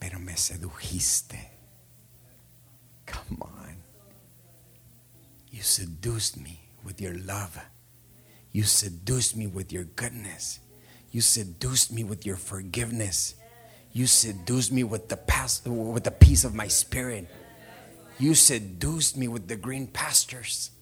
Pero 0.00 0.18
me 0.18 0.36
sedujiste. 0.36 1.52
Come 3.06 3.38
on. 3.40 3.76
You 5.52 5.62
seduced 5.62 6.36
me 6.36 6.68
with 6.82 7.00
your 7.00 7.14
love. 7.14 7.56
You 8.50 8.64
seduced 8.64 9.36
me 9.36 9.46
with 9.46 9.72
your 9.72 9.84
goodness. 9.84 10.58
You 11.12 11.20
seduced 11.20 11.92
me 11.92 12.02
with 12.02 12.26
your 12.26 12.38
forgiveness. 12.38 13.36
You 13.92 14.08
seduced 14.08 14.72
me 14.72 14.82
with 14.82 15.08
the 15.08 15.16
past, 15.16 15.64
with 15.64 16.02
the 16.02 16.10
peace 16.10 16.42
of 16.42 16.56
my 16.56 16.66
spirit. 16.66 17.28
You 18.18 18.34
seduced 18.34 19.16
me 19.16 19.28
with 19.28 19.46
the 19.46 19.56
green 19.56 19.86
pastures. 19.86 20.72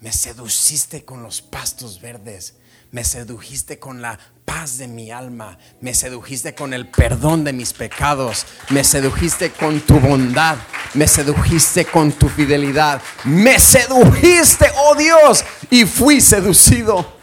Me 0.00 0.12
seduciste 0.12 1.04
con 1.04 1.22
los 1.22 1.40
pastos 1.40 2.00
verdes. 2.00 2.54
Me 2.90 3.02
sedujiste 3.02 3.78
con 3.78 4.00
la 4.00 4.18
paz 4.44 4.78
de 4.78 4.86
mi 4.86 5.10
alma. 5.10 5.58
Me 5.80 5.94
sedujiste 5.94 6.54
con 6.54 6.72
el 6.72 6.88
perdón 6.88 7.44
de 7.44 7.52
mis 7.52 7.72
pecados. 7.72 8.46
Me 8.70 8.84
sedujiste 8.84 9.50
con 9.50 9.80
tu 9.80 9.98
bondad. 9.98 10.58
Me 10.94 11.08
sedujiste 11.08 11.84
con 11.86 12.12
tu 12.12 12.28
fidelidad. 12.28 13.02
Me 13.24 13.58
sedujiste, 13.58 14.66
oh 14.76 14.94
Dios. 14.94 15.44
Y 15.70 15.84
fui 15.84 16.20
seducido. 16.20 17.16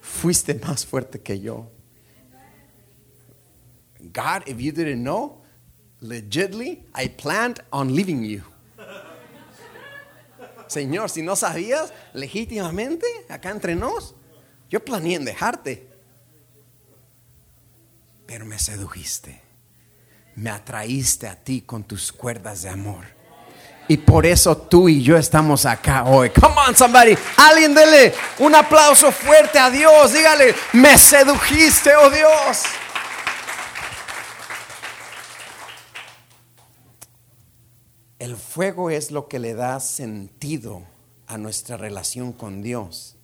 Fuiste 0.00 0.54
más 0.54 0.86
fuerte 0.86 1.20
que 1.20 1.40
yo. 1.40 1.70
God, 4.12 4.44
if 4.46 4.58
you 4.58 4.72
didn't 4.72 5.02
know, 5.02 5.42
legitly, 6.00 6.84
I 6.94 7.08
planned 7.08 7.60
on 7.70 7.94
leaving 7.94 8.24
you. 8.24 8.42
Señor, 10.68 11.10
si 11.10 11.22
no 11.22 11.36
sabías, 11.36 11.92
legítimamente, 12.12 13.06
acá 13.28 13.50
entre 13.50 13.74
nos, 13.74 14.14
yo 14.68 14.84
planeé 14.84 15.16
en 15.16 15.24
dejarte. 15.24 15.88
Pero 18.26 18.44
me 18.44 18.58
sedujiste. 18.58 19.42
Me 20.34 20.50
atraíste 20.50 21.28
a 21.28 21.36
ti 21.36 21.62
con 21.62 21.84
tus 21.84 22.12
cuerdas 22.12 22.62
de 22.62 22.68
amor. 22.68 23.16
Y 23.88 23.96
por 23.98 24.26
eso 24.26 24.56
tú 24.56 24.88
y 24.88 25.02
yo 25.02 25.16
estamos 25.16 25.64
acá 25.64 26.04
hoy. 26.04 26.30
Come 26.30 26.56
on, 26.66 26.76
somebody. 26.76 27.16
Alguien 27.36 27.72
dele 27.72 28.12
un 28.40 28.54
aplauso 28.54 29.12
fuerte 29.12 29.58
a 29.58 29.70
Dios. 29.70 30.12
Dígale, 30.12 30.54
me 30.72 30.98
sedujiste, 30.98 31.94
oh 31.94 32.10
Dios. 32.10 32.64
El 38.18 38.36
fuego 38.56 38.88
es 38.88 39.10
lo 39.10 39.28
que 39.28 39.38
le 39.38 39.52
da 39.52 39.80
sentido 39.80 40.82
a 41.26 41.36
nuestra 41.36 41.76
relación 41.76 42.32
con 42.32 42.62
Dios 42.62 43.18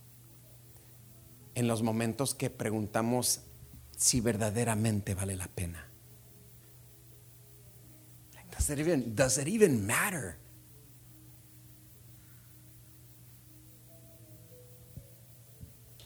en 1.55 1.67
los 1.67 1.83
momentos 1.83 2.35
que 2.35 2.51
preguntamos 2.51 3.41
si 3.97 4.21
verdaderamente 4.21 5.15
vale 5.15 5.35
la 5.35 5.49
pena. 5.49 5.89
Does 8.51 8.69
it 8.69 8.79
even, 8.79 9.17
does 9.17 9.39
matter? 9.71 10.37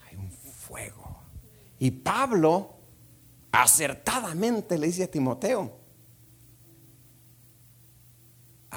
Hay 0.09 0.17
un 0.17 0.31
fuego. 0.31 1.19
Y 1.81 1.91
Pablo 1.91 2.77
acertadamente 3.51 4.79
le 4.79 4.87
dice 4.87 5.03
a 5.03 5.11
Timoteo, 5.11 5.76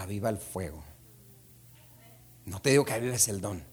aviva 0.02 0.30
el 0.30 0.38
fuego. 0.38 0.84
No 2.46 2.62
te 2.62 2.72
digo 2.72 2.86
que 2.86 2.94
avives 2.94 3.28
el 3.28 3.42
don. 3.42 3.64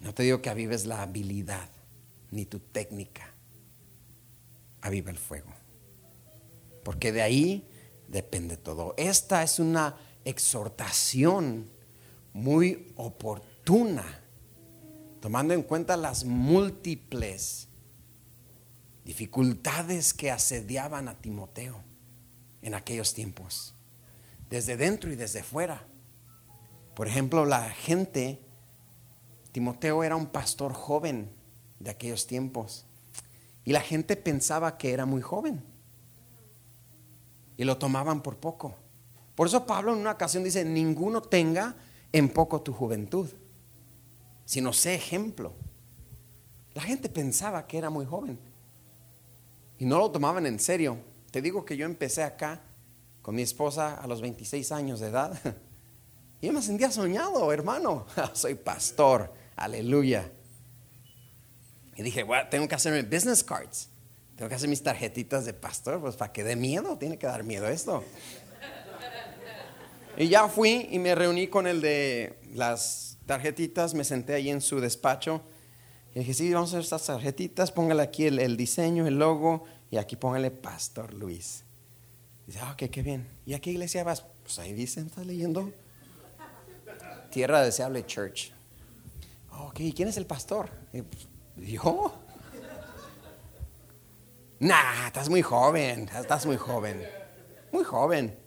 No 0.00 0.12
te 0.14 0.24
digo 0.24 0.42
que 0.42 0.50
avives 0.50 0.84
la 0.84 1.02
habilidad 1.02 1.68
ni 2.30 2.44
tu 2.44 2.58
técnica. 2.58 3.32
Aviva 4.80 5.10
el 5.10 5.18
fuego. 5.18 5.52
Porque 6.82 7.12
de 7.12 7.22
ahí 7.22 7.68
depende 8.08 8.56
todo. 8.56 8.94
Esta 8.96 9.42
es 9.42 9.58
una 9.58 9.96
exhortación 10.24 11.70
muy 12.32 12.92
oportuna, 12.96 14.04
tomando 15.20 15.54
en 15.54 15.62
cuenta 15.62 15.96
las 15.96 16.24
múltiples 16.24 17.68
dificultades 19.04 20.14
que 20.14 20.30
asediaban 20.30 21.08
a 21.08 21.18
Timoteo 21.20 21.82
en 22.62 22.74
aquellos 22.74 23.14
tiempos, 23.14 23.71
desde 24.52 24.76
dentro 24.76 25.10
y 25.10 25.16
desde 25.16 25.42
fuera. 25.42 25.82
Por 26.94 27.08
ejemplo, 27.08 27.46
la 27.46 27.70
gente, 27.70 28.38
Timoteo 29.50 30.04
era 30.04 30.14
un 30.14 30.26
pastor 30.26 30.74
joven 30.74 31.30
de 31.80 31.88
aquellos 31.88 32.26
tiempos, 32.26 32.84
y 33.64 33.72
la 33.72 33.80
gente 33.80 34.14
pensaba 34.14 34.76
que 34.76 34.92
era 34.92 35.06
muy 35.06 35.22
joven, 35.22 35.64
y 37.56 37.64
lo 37.64 37.78
tomaban 37.78 38.20
por 38.20 38.36
poco. 38.36 38.74
Por 39.34 39.46
eso 39.46 39.66
Pablo 39.66 39.94
en 39.94 40.00
una 40.00 40.12
ocasión 40.12 40.44
dice, 40.44 40.66
ninguno 40.66 41.22
tenga 41.22 41.74
en 42.12 42.28
poco 42.28 42.60
tu 42.60 42.74
juventud, 42.74 43.30
sino 44.44 44.74
sé 44.74 44.94
ejemplo. 44.94 45.54
La 46.74 46.82
gente 46.82 47.08
pensaba 47.08 47.66
que 47.66 47.78
era 47.78 47.88
muy 47.88 48.04
joven 48.04 48.38
y 49.78 49.86
no 49.86 49.96
lo 49.96 50.10
tomaban 50.10 50.44
en 50.44 50.60
serio. 50.60 50.98
Te 51.30 51.40
digo 51.40 51.64
que 51.64 51.78
yo 51.78 51.86
empecé 51.86 52.22
acá 52.22 52.60
con 53.22 53.34
mi 53.34 53.42
esposa 53.42 53.94
a 53.94 54.06
los 54.06 54.20
26 54.20 54.72
años 54.72 55.00
de 55.00 55.08
edad. 55.08 55.38
Y 56.40 56.46
yo 56.46 56.52
me 56.52 56.60
sentía 56.60 56.90
soñado, 56.90 57.52
hermano. 57.52 58.04
Soy 58.32 58.56
pastor, 58.56 59.32
aleluya. 59.54 60.28
Y 61.94 62.02
dije, 62.02 62.24
bueno, 62.24 62.48
tengo 62.50 62.66
que 62.66 62.74
hacerme 62.74 63.02
business 63.02 63.44
cards. 63.44 63.88
Tengo 64.34 64.48
que 64.48 64.56
hacer 64.56 64.68
mis 64.68 64.82
tarjetitas 64.82 65.44
de 65.44 65.54
pastor, 65.54 66.00
pues 66.00 66.16
para 66.16 66.32
que 66.32 66.42
dé 66.42 66.56
miedo, 66.56 66.98
tiene 66.98 67.16
que 67.16 67.28
dar 67.28 67.44
miedo 67.44 67.68
esto. 67.68 68.04
Y 70.16 70.28
ya 70.28 70.46
fui 70.46 70.88
y 70.90 70.98
me 70.98 71.14
reuní 71.14 71.46
con 71.46 71.66
el 71.66 71.80
de 71.80 72.38
las 72.52 73.16
tarjetitas, 73.24 73.94
me 73.94 74.04
senté 74.04 74.34
ahí 74.34 74.50
en 74.50 74.60
su 74.60 74.78
despacho. 74.78 75.40
Y 76.14 76.18
dije, 76.18 76.34
sí, 76.34 76.52
vamos 76.52 76.68
a 76.68 76.72
hacer 76.72 76.80
estas 76.82 77.06
tarjetitas, 77.06 77.72
póngale 77.72 78.02
aquí 78.02 78.26
el, 78.26 78.38
el 78.38 78.58
diseño, 78.58 79.06
el 79.06 79.18
logo, 79.18 79.64
Y 79.90 79.96
aquí 79.96 80.16
póngale 80.16 80.50
Pastor 80.50 81.14
Luis. 81.14 81.64
Dice, 82.46 82.58
ah, 82.60 82.72
ok, 82.72 82.90
qué 82.90 83.02
bien. 83.02 83.28
¿Y 83.46 83.54
a 83.54 83.60
qué 83.60 83.70
iglesia 83.70 84.04
vas? 84.04 84.24
Pues 84.42 84.58
ahí 84.58 84.72
dicen, 84.72 85.06
¿estás 85.06 85.26
leyendo? 85.26 85.72
Tierra 87.30 87.62
Deseable 87.62 88.04
Church. 88.04 88.52
Ok, 89.58 89.80
¿y 89.80 89.92
quién 89.92 90.08
es 90.08 90.16
el 90.16 90.26
pastor? 90.26 90.70
Pues, 90.90 91.28
¿Yo? 91.56 92.18
Nah, 94.58 95.08
estás 95.08 95.28
muy 95.28 95.42
joven, 95.42 96.08
estás 96.16 96.46
muy 96.46 96.56
joven. 96.56 97.04
Muy 97.72 97.82
joven. 97.82 98.38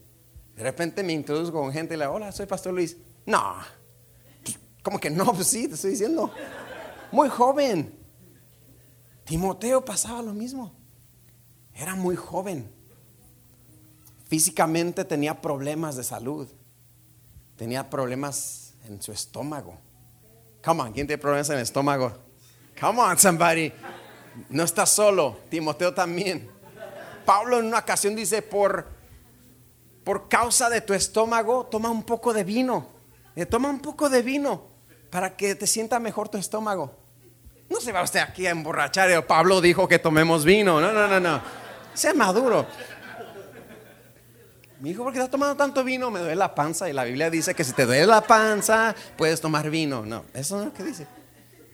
De 0.55 0.63
repente 0.63 1.03
me 1.03 1.11
introduzco 1.11 1.59
con 1.59 1.73
gente 1.73 1.95
y 1.95 1.97
le 1.97 2.05
digo, 2.05 2.15
hola, 2.15 2.31
soy 2.31 2.45
Pastor 2.45 2.73
Luis. 2.73 2.95
No. 3.25 3.55
¿Cómo 4.81 4.97
que 4.97 5.09
no? 5.09 5.25
Pues 5.33 5.47
sí, 5.47 5.67
te 5.67 5.73
estoy 5.73 5.91
diciendo. 5.91 6.31
Muy 7.11 7.27
joven. 7.27 7.99
Timoteo 9.25 9.83
pasaba 9.83 10.21
lo 10.21 10.33
mismo. 10.33 10.73
Era 11.73 11.95
muy 11.95 12.15
joven. 12.15 12.71
Físicamente 14.27 15.05
tenía 15.05 15.41
problemas 15.41 15.95
de 15.95 16.03
salud. 16.03 16.47
Tenía 17.55 17.89
problemas 17.89 18.73
en 18.85 19.01
su 19.01 19.11
estómago. 19.11 19.77
Come 20.63 20.81
on, 20.81 20.93
¿quién 20.93 21.07
tiene 21.07 21.21
problemas 21.21 21.49
en 21.49 21.57
el 21.57 21.61
estómago? 21.61 22.11
Come 22.79 22.99
on, 22.99 23.17
somebody. 23.17 23.71
No 24.49 24.63
está 24.63 24.85
solo. 24.85 25.39
Timoteo 25.49 25.93
también. 25.93 26.49
Pablo 27.25 27.59
en 27.59 27.65
una 27.65 27.79
ocasión 27.79 28.15
dice, 28.15 28.41
por, 28.41 28.87
por 30.03 30.27
causa 30.27 30.69
de 30.69 30.81
tu 30.81 30.93
estómago, 30.93 31.65
toma 31.67 31.89
un 31.89 32.03
poco 32.03 32.33
de 32.33 32.43
vino. 32.43 32.89
Eh, 33.35 33.45
toma 33.45 33.69
un 33.69 33.79
poco 33.79 34.09
de 34.09 34.21
vino 34.21 34.67
para 35.09 35.35
que 35.35 35.55
te 35.55 35.67
sienta 35.67 35.99
mejor 35.99 36.29
tu 36.29 36.37
estómago. 36.37 36.95
No 37.69 37.79
se 37.79 37.91
va 37.91 38.03
usted 38.03 38.19
aquí 38.19 38.45
a 38.45 38.51
emborrachar. 38.51 39.25
Pablo 39.25 39.61
dijo 39.61 39.87
que 39.87 39.99
tomemos 39.99 40.45
vino. 40.45 40.79
No, 40.79 40.91
no, 40.91 41.07
no, 41.07 41.19
no. 41.19 41.41
Sea 41.93 42.13
maduro. 42.13 42.65
Mi 44.85 44.91
hijo, 44.91 45.03
¿por 45.03 45.11
qué 45.11 45.17
estás 45.17 45.31
tomando 45.31 45.55
tanto 45.55 45.83
vino? 45.83 46.11
Me 46.11 46.19
duele 46.19 46.35
la 46.35 46.53
panza. 46.53 46.87
Y 46.87 46.93
la 46.93 47.05
Biblia 47.05 47.31
dice 47.31 47.55
que 47.55 47.63
si 47.63 47.73
te 47.73 47.87
duele 47.87 48.05
la 48.05 48.21
panza, 48.21 48.93
puedes 49.17 49.41
tomar 49.41 49.71
vino. 49.71 50.05
No, 50.05 50.25
eso 50.31 50.57
no 50.57 50.61
es 50.61 50.67
lo 50.67 50.73
que 50.75 50.83
dice. 50.83 51.07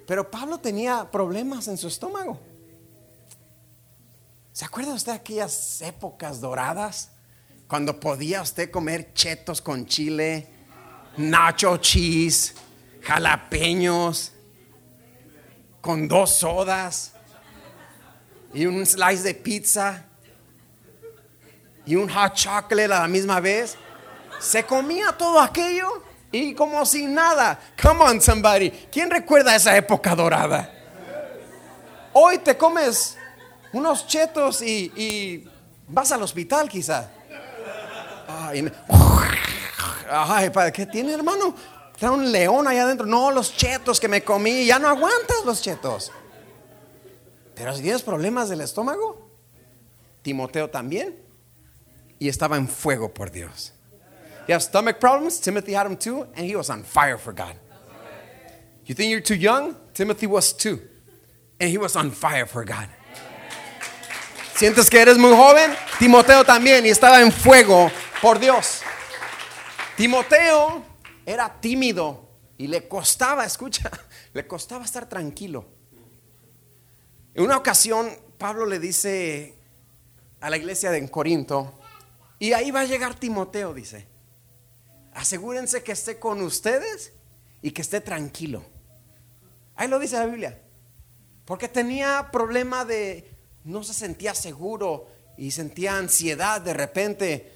Pero 0.07 0.31
Pablo 0.31 0.59
tenía 0.59 1.11
problemas 1.11 1.67
en 1.67 1.77
su 1.77 1.89
estómago. 1.89 2.39
¿Se 4.53 4.63
acuerda 4.63 4.93
usted 4.93 5.11
de 5.11 5.17
aquellas 5.17 5.81
épocas 5.81 6.39
doradas? 6.39 7.09
Cuando 7.67 7.99
podía 7.99 8.41
usted 8.43 8.71
comer 8.71 9.13
chetos 9.13 9.61
con 9.61 9.85
chile, 9.85 10.47
nacho 11.17 11.75
cheese, 11.79 12.53
jalapeños, 13.01 14.31
con 15.81 16.07
dos 16.07 16.29
sodas 16.29 17.11
y 18.53 18.67
un 18.67 18.85
slice 18.85 19.23
de 19.23 19.35
pizza 19.35 20.05
y 21.85 21.95
un 21.95 22.09
hot 22.09 22.33
chocolate 22.33 22.85
a 22.85 22.99
la 22.99 23.07
misma 23.07 23.39
vez. 23.39 23.77
Se 24.39 24.65
comía 24.65 25.11
todo 25.17 25.39
aquello 25.39 26.03
y 26.31 26.53
como 26.53 26.85
si 26.85 27.05
nada. 27.05 27.59
Come 27.81 28.03
on, 28.03 28.21
somebody. 28.21 28.69
¿Quién 28.91 29.09
recuerda 29.09 29.55
esa 29.55 29.75
época 29.75 30.15
dorada? 30.15 30.71
Hoy 32.13 32.39
te 32.39 32.57
comes 32.57 33.17
unos 33.73 34.07
chetos 34.07 34.61
y, 34.61 35.47
vas 35.87 36.11
al 36.11 36.23
hospital 36.23 36.69
quizá. 36.69 37.09
Ay, 38.27 38.71
ay, 40.09 40.51
¿qué 40.73 40.85
tiene 40.85 41.13
hermano? 41.13 41.53
Está 41.93 42.11
un 42.11 42.31
león 42.31 42.67
allá 42.67 42.83
adentro. 42.83 43.05
No, 43.05 43.29
los 43.31 43.55
chetos 43.55 43.99
que 43.99 44.07
me 44.07 44.23
comí, 44.23 44.65
ya 44.65 44.79
no 44.79 44.87
aguantas 44.87 45.45
los 45.45 45.61
chetos. 45.61 46.11
Pero 47.55 47.75
si 47.75 47.83
tienes 47.83 48.01
problemas 48.01 48.49
del 48.49 48.61
estómago, 48.61 49.29
Timoteo 50.21 50.69
también. 50.69 51.30
Y 52.21 52.29
estaba 52.29 52.55
en 52.55 52.67
fuego 52.67 53.11
por 53.11 53.31
Dios. 53.31 53.73
You 54.47 54.53
have 54.53 54.61
stomach 54.61 54.99
problems? 54.99 55.39
Timothy 55.39 55.73
had 55.73 55.87
them 55.87 55.97
too, 55.97 56.27
and 56.35 56.45
he 56.45 56.55
was 56.55 56.69
on 56.69 56.83
fire 56.83 57.17
for 57.17 57.33
God. 57.33 57.55
You 58.85 58.93
think 58.93 59.09
you're 59.09 59.21
too 59.21 59.33
young? 59.33 59.75
Timothy 59.95 60.27
was 60.27 60.53
too, 60.53 60.79
and 61.59 61.71
he 61.71 61.79
was 61.79 61.95
on 61.95 62.11
fire 62.11 62.45
for 62.45 62.63
God. 62.63 62.87
¿Sientes 64.53 64.87
que 64.87 64.99
eres 64.99 65.17
muy 65.17 65.35
joven? 65.35 65.75
Timoteo 65.97 66.43
también, 66.43 66.85
y 66.85 66.89
estaba 66.89 67.23
en 67.23 67.31
fuego 67.31 67.89
por 68.21 68.37
Dios. 68.37 68.83
Timoteo 69.97 70.85
era 71.25 71.49
tímido 71.59 72.29
y 72.55 72.67
le 72.67 72.87
costaba, 72.87 73.45
escucha, 73.45 73.89
le 74.33 74.45
costaba 74.45 74.85
estar 74.85 75.09
tranquilo. 75.09 75.65
En 77.33 77.45
una 77.45 77.57
ocasión, 77.57 78.11
Pablo 78.37 78.67
le 78.67 78.77
dice 78.77 79.55
a 80.39 80.51
la 80.51 80.57
iglesia 80.57 80.91
de 80.91 81.09
Corinto, 81.09 81.80
y 82.41 82.53
ahí 82.53 82.71
va 82.71 82.79
a 82.79 82.85
llegar 82.85 83.13
Timoteo, 83.13 83.71
dice, 83.71 84.07
asegúrense 85.13 85.83
que 85.83 85.91
esté 85.91 86.17
con 86.17 86.41
ustedes 86.41 87.13
y 87.61 87.69
que 87.69 87.83
esté 87.83 88.01
tranquilo. 88.01 88.65
Ahí 89.75 89.87
lo 89.87 89.99
dice 89.99 90.17
la 90.17 90.25
Biblia. 90.25 90.59
Porque 91.45 91.67
tenía 91.67 92.29
problema 92.31 92.83
de, 92.83 93.31
no 93.63 93.83
se 93.83 93.93
sentía 93.93 94.33
seguro 94.33 95.05
y 95.37 95.51
sentía 95.51 95.95
ansiedad 95.97 96.59
de 96.59 96.73
repente. 96.73 97.53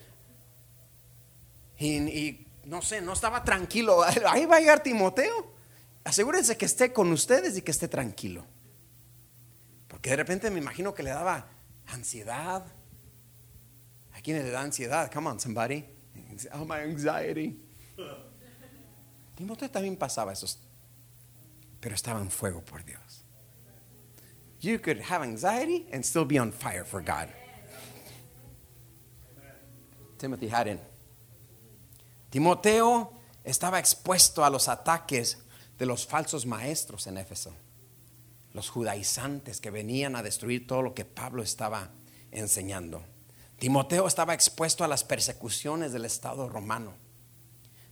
Y, 1.80 2.46
no 2.66 2.84
sé, 2.84 3.02
no 3.02 3.14
estaba 3.14 3.44
tranquilo. 3.44 4.04
Ahí 4.28 4.46
va 4.46 4.58
a 4.58 4.60
llegar 4.60 4.84
Timoteo. 4.84 5.52
Asegúrense 6.04 6.58
que 6.58 6.66
esté 6.66 6.94
con 6.94 7.12
ustedes 7.12 7.58
y 7.58 7.64
que 7.64 7.72
esté 7.72 7.88
tranquilo. 7.88 8.46
Porque 9.88 10.12
de 10.12 10.18
repente 10.18 10.52
me 10.52 10.60
imagino 10.60 10.94
que 10.94 11.02
le 11.02 11.10
daba 11.10 11.48
ansiedad. 11.88 12.68
¿A 14.26 14.28
quién 14.28 14.44
le 14.44 14.50
da 14.50 14.62
ansiedad? 14.62 15.12
Come 15.12 15.28
on, 15.28 15.40
somebody. 15.40 15.86
Oh, 16.52 16.66
my 16.66 16.80
anxiety. 16.80 17.60
Timoteo 19.36 19.70
también 19.70 19.96
pasaba 19.98 20.34
esos, 20.34 20.58
pero 21.80 21.94
estaba 21.94 22.20
en 22.20 22.32
fuego 22.32 22.62
por 22.66 22.84
Dios. 22.84 23.24
You 24.62 24.80
could 24.80 25.00
have 25.00 25.22
anxiety 25.22 25.86
and 25.94 26.04
still 26.04 26.26
be 26.26 26.40
on 26.40 26.52
fire 26.52 26.84
for 26.84 27.02
God. 27.02 27.30
Timothy 30.18 30.48
Haddon. 30.48 30.80
Timoteo 32.32 33.14
estaba 33.44 33.78
expuesto 33.78 34.44
a 34.44 34.50
los 34.50 34.68
ataques 34.68 35.38
de 35.78 35.86
los 35.86 36.08
falsos 36.08 36.48
maestros 36.48 37.06
en 37.06 37.20
Éfeso, 37.20 37.54
los 38.54 38.70
judaizantes 38.70 39.62
que 39.62 39.70
venían 39.70 40.16
a 40.16 40.24
destruir 40.24 40.66
todo 40.66 40.82
lo 40.82 40.96
que 40.96 41.06
Pablo 41.06 41.44
estaba 41.44 41.92
enseñando. 42.32 43.04
Timoteo 43.60 44.08
estaba 44.08 44.34
expuesto 44.34 44.84
a 44.84 44.88
las 44.88 45.04
persecuciones 45.04 45.94
del 45.94 46.06
Estado 46.06 46.50
romano. 46.50 46.94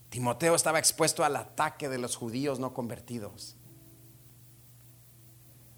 Timoteo 0.10 0.56
estaba 0.56 0.80
expuesto 0.80 1.24
al 1.24 1.36
ataque 1.36 1.90
de 1.90 1.98
los 1.98 2.16
judíos 2.16 2.60
no 2.60 2.74
convertidos. 2.74 3.56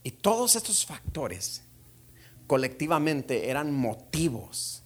Y 0.04 0.12
todos 0.12 0.56
estos 0.56 0.86
factores 0.86 1.64
colectivamente 2.48 3.50
eran 3.50 3.74
motivos 3.74 4.84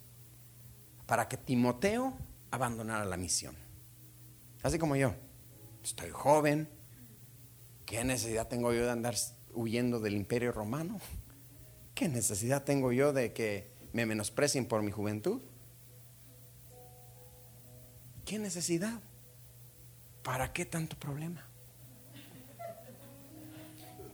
para 1.06 1.28
que 1.28 1.38
Timoteo 1.38 2.14
abandonara 2.52 3.06
la 3.06 3.18
misión. 3.18 3.56
Así 4.62 4.78
como 4.78 4.96
yo, 4.96 5.16
estoy 5.84 6.12
joven, 6.12 6.70
¿qué 7.86 8.04
necesidad 8.04 8.48
tengo 8.48 8.74
yo 8.74 8.84
de 8.84 8.92
andar 8.92 9.16
huyendo 9.54 10.00
del 10.00 10.16
imperio 10.16 10.52
romano? 10.52 11.00
¿Qué 11.96 12.08
necesidad 12.08 12.64
tengo 12.64 12.92
yo 12.92 13.12
de 13.14 13.34
que 13.34 13.79
me 13.94 14.06
menosprecien 14.06 14.66
por 14.66 14.82
mi 14.82 14.92
juventud? 14.92 15.42
¿Qué 18.26 18.38
necesidad? 18.38 19.00
¿Para 20.24 20.54
qué 20.54 20.66
tanto 20.66 20.96
problema? 20.98 21.46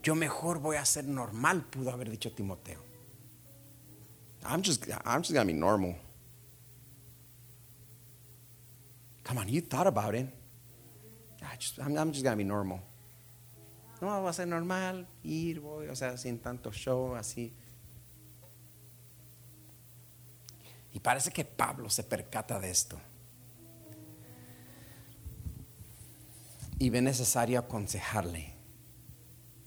Yo 0.02 0.16
mejor 0.16 0.60
voy 0.60 0.78
a 0.78 0.86
ser 0.86 1.06
normal, 1.06 1.66
pudo 1.66 1.92
haber 1.92 2.10
dicho 2.10 2.32
Timoteo. 2.32 2.80
I'm 4.46 4.62
just, 4.62 4.88
I'm 5.04 5.22
just 5.22 5.34
gonna 5.34 5.46
be 5.46 5.54
normal. 5.54 5.96
Come 9.24 9.40
on, 9.40 9.50
you 9.50 9.62
thought 9.62 9.88
about 9.88 10.14
it. 10.14 10.28
I 11.42 11.56
just, 11.58 11.80
I'm, 11.80 11.98
I'm 11.98 12.12
just 12.12 12.24
gonna 12.24 12.38
be 12.38 12.44
normal. 12.44 12.80
No, 14.02 14.22
voy 14.22 14.30
a 14.30 14.34
ser 14.34 14.46
normal, 14.46 15.08
ir, 15.24 15.60
voy, 15.60 15.88
o 15.88 15.96
sea, 15.96 16.16
sin 16.18 16.38
tanto 16.40 16.72
show, 16.72 17.16
así. 17.16 17.52
Y 20.96 21.02
parece 21.02 21.30
que 21.30 21.44
Pablo 21.44 21.90
se 21.90 22.06
percata 22.06 22.58
de 22.58 22.72
esto. 22.72 22.98
Y 26.80 26.90
ve 26.90 27.02
necesario 27.02 27.60
aconsejarle, 27.60 28.56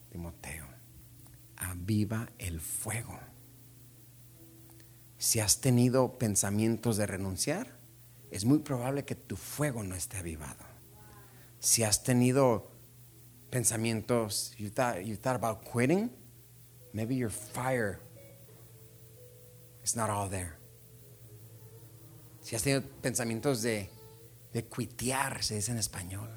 Timoteo, 0.08 0.66
aviva 1.56 2.30
el 2.38 2.60
fuego. 2.60 3.20
Si 5.18 5.38
has 5.38 5.60
tenido 5.60 6.18
pensamientos 6.18 6.96
de 6.96 7.06
renunciar, 7.06 7.78
es 8.30 8.46
muy 8.46 8.60
probable 8.60 9.04
que 9.04 9.14
tu 9.14 9.36
fuego 9.36 9.84
no 9.84 9.94
esté 9.94 10.16
avivado. 10.16 10.64
Si 11.58 11.82
has 11.82 12.02
tenido 12.02 12.72
pensamientos, 13.50 14.54
you 14.56 14.70
thought, 14.70 15.02
you 15.02 15.16
thought 15.16 15.36
about 15.36 15.62
quitting, 15.62 16.10
maybe 16.94 17.16
your 17.16 17.30
fire 17.30 18.00
it's 19.82 19.96
not 19.96 20.10
all 20.10 20.28
there. 20.28 20.57
Si 22.48 22.56
has 22.56 22.62
tenido 22.62 22.80
pensamientos 23.02 23.60
de, 23.60 23.90
de 24.54 24.64
cuitear, 24.64 25.44
se 25.44 25.56
dice 25.56 25.70
en 25.70 25.76
español. 25.76 26.30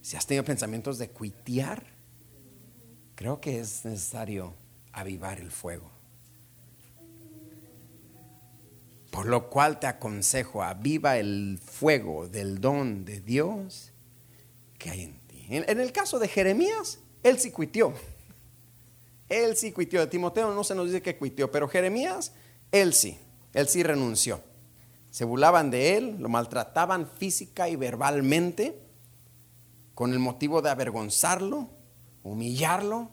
Si 0.00 0.16
has 0.16 0.26
tenido 0.26 0.46
pensamientos 0.46 0.96
de 0.96 1.10
cuitear, 1.10 1.84
creo 3.16 3.38
que 3.38 3.60
es 3.60 3.84
necesario 3.84 4.54
avivar 4.92 5.40
el 5.40 5.50
fuego. 5.50 5.90
Por 9.10 9.26
lo 9.26 9.50
cual 9.50 9.80
te 9.80 9.88
aconsejo, 9.88 10.62
aviva 10.62 11.18
el 11.18 11.60
fuego 11.62 12.28
del 12.28 12.62
don 12.62 13.04
de 13.04 13.20
Dios 13.20 13.92
que 14.78 14.88
hay 14.88 15.02
en 15.02 15.18
ti. 15.26 15.48
En, 15.50 15.80
el 15.80 15.92
caso 15.92 16.18
de 16.18 16.28
Jeremías, 16.28 17.00
él 17.22 17.38
sí 17.38 17.50
cuitió. 17.50 17.92
Él 19.28 19.56
sí 19.56 19.72
cuitió. 19.72 20.00
De 20.00 20.06
Timoteo 20.06 20.52
no 20.52 20.64
se 20.64 20.74
nos 20.74 20.86
dice 20.86 21.02
que 21.02 21.16
cuitió, 21.16 21.50
pero 21.50 21.68
Jeremías, 21.68 22.32
él 22.72 22.92
sí. 22.92 23.18
Él 23.52 23.68
sí 23.68 23.82
renunció. 23.82 24.40
Se 25.10 25.24
burlaban 25.24 25.70
de 25.70 25.96
él, 25.96 26.16
lo 26.18 26.28
maltrataban 26.28 27.08
física 27.08 27.68
y 27.68 27.76
verbalmente 27.76 28.80
con 29.94 30.12
el 30.12 30.18
motivo 30.18 30.60
de 30.60 30.70
avergonzarlo, 30.70 31.70
humillarlo, 32.24 33.10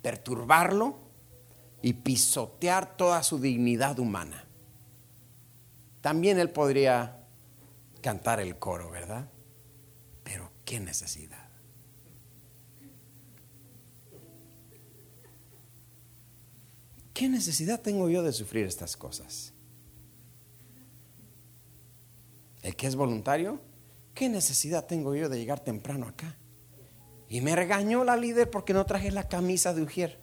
perturbarlo 0.00 0.98
y 1.82 1.92
pisotear 1.92 2.96
toda 2.96 3.22
su 3.22 3.38
dignidad 3.38 3.98
humana. 3.98 4.46
También 6.00 6.38
él 6.38 6.50
podría 6.50 7.26
cantar 8.00 8.40
el 8.40 8.58
coro, 8.58 8.90
¿verdad? 8.90 9.28
Pero 10.24 10.50
qué 10.64 10.80
necesidad. 10.80 11.41
¿Qué 17.22 17.28
necesidad 17.28 17.80
tengo 17.80 18.10
yo 18.10 18.24
de 18.24 18.32
sufrir 18.32 18.66
estas 18.66 18.96
cosas? 18.96 19.54
El 22.62 22.74
que 22.74 22.88
es 22.88 22.96
voluntario, 22.96 23.60
¿qué 24.12 24.28
necesidad 24.28 24.86
tengo 24.86 25.14
yo 25.14 25.28
de 25.28 25.38
llegar 25.38 25.60
temprano 25.60 26.08
acá? 26.08 26.36
Y 27.28 27.40
me 27.40 27.54
regañó 27.54 28.02
la 28.02 28.16
líder 28.16 28.50
porque 28.50 28.74
no 28.74 28.84
traje 28.86 29.12
la 29.12 29.28
camisa 29.28 29.72
de 29.72 29.82
Ujier. 29.82 30.18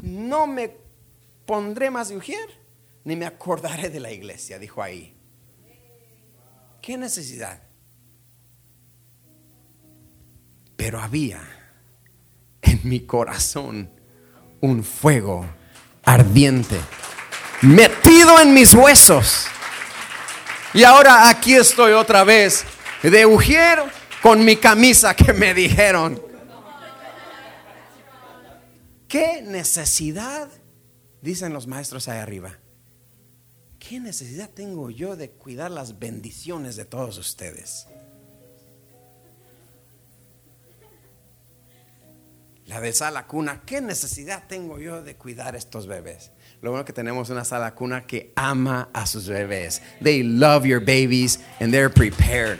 no 0.00 0.46
me 0.46 0.76
pondré 1.44 1.90
más 1.90 2.10
de 2.10 2.16
Ujier, 2.16 2.48
ni 3.02 3.16
me 3.16 3.26
acordaré 3.26 3.90
de 3.90 3.98
la 3.98 4.12
iglesia, 4.12 4.60
dijo 4.60 4.80
ahí. 4.80 5.16
¿Qué 6.80 6.96
necesidad? 6.96 7.64
Pero 10.76 11.00
había 11.00 11.42
en 12.62 12.78
mi 12.84 13.00
corazón 13.00 13.93
un 14.64 14.82
fuego 14.82 15.44
ardiente 16.04 16.80
metido 17.60 18.40
en 18.40 18.54
mis 18.54 18.72
huesos. 18.72 19.46
Y 20.72 20.84
ahora 20.84 21.28
aquí 21.28 21.54
estoy 21.54 21.92
otra 21.92 22.24
vez 22.24 22.64
de 23.02 23.26
Ujier 23.26 23.80
con 24.22 24.42
mi 24.42 24.56
camisa 24.56 25.14
que 25.14 25.34
me 25.34 25.52
dijeron. 25.52 26.20
¿Qué 29.06 29.42
necesidad? 29.42 30.48
Dicen 31.20 31.52
los 31.52 31.66
maestros 31.66 32.08
ahí 32.08 32.18
arriba. 32.18 32.58
¿Qué 33.78 34.00
necesidad 34.00 34.48
tengo 34.48 34.88
yo 34.88 35.14
de 35.14 35.30
cuidar 35.30 35.70
las 35.70 35.98
bendiciones 35.98 36.74
de 36.76 36.86
todos 36.86 37.18
ustedes? 37.18 37.86
La 42.66 42.80
de 42.80 42.94
sala 42.94 43.26
cuna, 43.26 43.60
¿qué 43.66 43.82
necesidad 43.82 44.44
tengo 44.48 44.78
yo 44.78 45.02
de 45.02 45.16
cuidar 45.16 45.54
estos 45.54 45.86
bebés? 45.86 46.30
Lo 46.62 46.70
bueno 46.70 46.86
que 46.86 46.94
tenemos 46.94 47.28
una 47.28 47.44
sala 47.44 47.74
cuna 47.74 48.06
que 48.06 48.32
ama 48.36 48.88
a 48.94 49.06
sus 49.06 49.28
bebés. 49.28 49.82
They 50.02 50.22
love 50.22 50.64
your 50.64 50.80
babies 50.80 51.40
and 51.60 51.70
they're 51.70 51.90
prepared. 51.90 52.58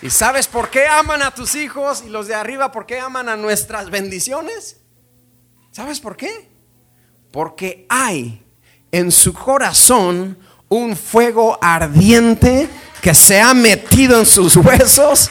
¿Y 0.00 0.10
sabes 0.10 0.46
por 0.46 0.70
qué 0.70 0.86
aman 0.86 1.22
a 1.22 1.34
tus 1.34 1.56
hijos 1.56 2.04
y 2.06 2.08
los 2.08 2.28
de 2.28 2.34
arriba 2.34 2.70
por 2.70 2.86
qué 2.86 3.00
aman 3.00 3.28
a 3.28 3.36
nuestras 3.36 3.90
bendiciones? 3.90 4.76
¿Sabes 5.72 5.98
por 5.98 6.16
qué? 6.16 6.48
Porque 7.32 7.84
hay 7.88 8.46
en 8.92 9.10
su 9.10 9.34
corazón 9.34 10.38
un 10.68 10.96
fuego 10.96 11.58
ardiente 11.60 12.68
que 13.02 13.12
se 13.12 13.40
ha 13.40 13.54
metido 13.54 14.20
en 14.20 14.26
sus 14.26 14.54
huesos 14.56 15.30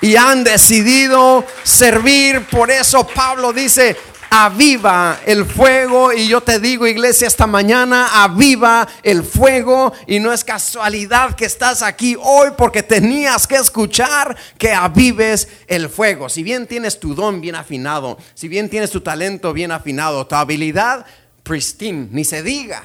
y 0.00 0.16
han 0.16 0.44
decidido 0.44 1.44
servir. 1.62 2.46
Por 2.46 2.70
eso 2.70 3.06
Pablo 3.06 3.52
dice, 3.52 3.96
aviva 4.30 5.20
el 5.24 5.44
fuego. 5.44 6.12
Y 6.12 6.28
yo 6.28 6.40
te 6.40 6.58
digo, 6.58 6.86
iglesia, 6.86 7.28
esta 7.28 7.46
mañana, 7.46 8.22
aviva 8.24 8.86
el 9.02 9.22
fuego. 9.22 9.92
Y 10.06 10.18
no 10.18 10.32
es 10.32 10.44
casualidad 10.44 11.34
que 11.34 11.44
estás 11.44 11.82
aquí 11.82 12.16
hoy 12.20 12.50
porque 12.56 12.82
tenías 12.82 13.46
que 13.46 13.56
escuchar 13.56 14.36
que 14.58 14.72
avives 14.72 15.48
el 15.66 15.88
fuego. 15.88 16.28
Si 16.28 16.42
bien 16.42 16.66
tienes 16.66 16.98
tu 16.98 17.14
don 17.14 17.40
bien 17.40 17.54
afinado, 17.54 18.18
si 18.34 18.48
bien 18.48 18.68
tienes 18.68 18.90
tu 18.90 19.00
talento 19.00 19.52
bien 19.52 19.70
afinado, 19.70 20.26
tu 20.26 20.34
habilidad 20.34 21.06
pristine, 21.42 22.08
ni 22.10 22.24
se 22.24 22.42
diga. 22.42 22.82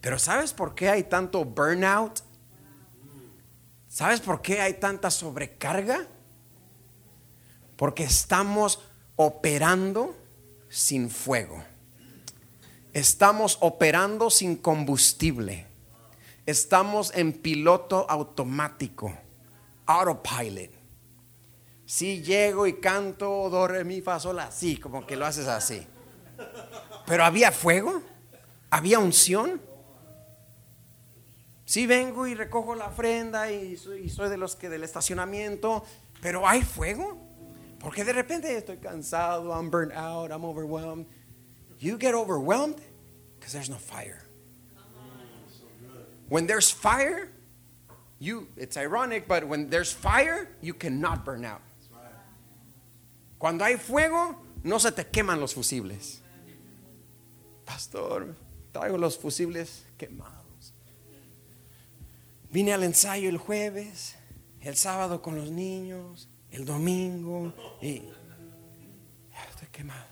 Pero 0.00 0.18
¿sabes 0.18 0.52
por 0.52 0.74
qué 0.74 0.90
hay 0.90 1.04
tanto 1.04 1.44
burnout? 1.44 2.20
¿Sabes 3.94 4.20
por 4.20 4.42
qué 4.42 4.60
hay 4.60 4.74
tanta 4.74 5.08
sobrecarga? 5.08 6.04
Porque 7.76 8.02
estamos 8.02 8.80
operando 9.14 10.16
sin 10.68 11.08
fuego. 11.08 11.62
Estamos 12.92 13.56
operando 13.60 14.30
sin 14.30 14.56
combustible. 14.56 15.68
Estamos 16.44 17.14
en 17.14 17.34
piloto 17.34 18.04
automático, 18.10 19.16
autopilot. 19.86 20.72
Si 21.86 22.20
llego 22.20 22.66
y 22.66 22.80
canto 22.80 23.48
do 23.48 23.68
re 23.68 23.84
mi 23.84 24.00
fa 24.00 24.18
sol 24.18 24.40
así, 24.40 24.76
como 24.76 25.06
que 25.06 25.14
lo 25.14 25.24
haces 25.24 25.46
así. 25.46 25.86
Pero 27.06 27.24
había 27.24 27.52
fuego, 27.52 28.02
había 28.70 28.98
unción. 28.98 29.62
Si 31.74 31.88
vengo 31.88 32.28
y 32.28 32.36
recojo 32.36 32.76
la 32.76 32.86
ofrenda 32.86 33.50
y 33.50 33.76
soy, 33.76 34.02
y 34.02 34.08
soy 34.08 34.28
de 34.28 34.36
los 34.36 34.54
que 34.54 34.68
del 34.68 34.84
estacionamiento, 34.84 35.84
pero 36.22 36.46
hay 36.46 36.62
fuego. 36.62 37.18
Porque 37.80 38.04
de 38.04 38.12
repente 38.12 38.56
estoy 38.56 38.76
cansado, 38.76 39.52
I'm 39.52 39.72
burnt 39.72 39.92
out, 39.92 40.30
I'm 40.30 40.44
overwhelmed. 40.44 41.06
You 41.80 41.98
get 41.98 42.14
overwhelmed 42.14 42.76
because 43.40 43.52
there's 43.52 43.68
no 43.68 43.78
fire. 43.78 44.22
When 46.28 46.46
there's 46.46 46.70
fire, 46.70 47.32
you 48.20 48.46
it's 48.56 48.76
ironic, 48.76 49.26
but 49.26 49.42
when 49.42 49.68
there's 49.68 49.92
fire, 49.92 50.50
you 50.60 50.74
cannot 50.74 51.24
burn 51.24 51.44
out. 51.44 51.62
Cuando 53.36 53.64
hay 53.64 53.78
fuego, 53.78 54.36
no 54.62 54.78
se 54.78 54.92
te 54.92 55.02
queman 55.02 55.40
los 55.40 55.52
fusibles. 55.52 56.20
Pastor, 57.66 58.36
traigo 58.72 58.96
los 58.96 59.18
fusibles 59.18 59.82
quemados. 59.98 60.33
Vine 62.54 62.72
al 62.72 62.84
ensayo 62.84 63.28
el 63.28 63.36
jueves, 63.36 64.14
el 64.60 64.76
sábado 64.76 65.20
con 65.20 65.34
los 65.34 65.50
niños, 65.50 66.28
el 66.52 66.64
domingo 66.64 67.52
y 67.82 68.04
estoy 69.50 69.66
quemado. 69.72 70.06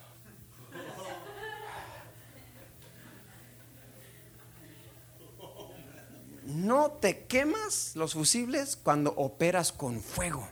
No 6.42 6.90
te 6.90 7.26
quemas 7.26 7.92
los 7.94 8.14
fusibles 8.14 8.74
cuando 8.74 9.14
operas 9.16 9.70
con 9.70 10.00
fuego. 10.00 10.48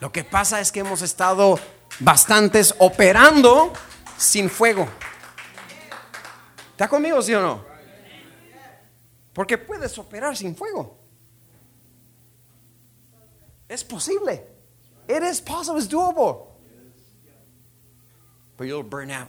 Lo 0.00 0.10
que 0.10 0.24
pasa 0.24 0.58
es 0.60 0.72
que 0.72 0.80
hemos 0.80 1.00
estado 1.00 1.60
bastantes 2.00 2.74
operando 2.78 3.72
sin 4.18 4.50
fuego. 4.50 4.88
¿Está 6.72 6.88
conmigo, 6.88 7.22
sí 7.22 7.34
o 7.34 7.40
no? 7.40 7.75
Porque 9.36 9.58
puedes 9.58 9.98
operar 9.98 10.34
sin 10.34 10.56
fuego. 10.56 10.96
Es 13.68 13.84
posible. 13.84 14.42
It 15.06 15.22
is 15.22 15.42
possible, 15.42 15.78
it's 15.78 15.86
doable. 15.86 16.46
But 18.56 18.66
you'll 18.66 18.82
burn 18.82 19.10
out. 19.10 19.28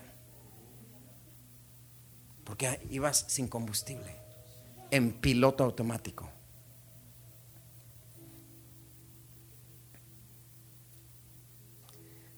Porque 2.46 2.80
ibas 2.90 3.26
sin 3.28 3.50
combustible, 3.50 4.16
en 4.92 5.12
piloto 5.12 5.66
automático. 5.66 6.30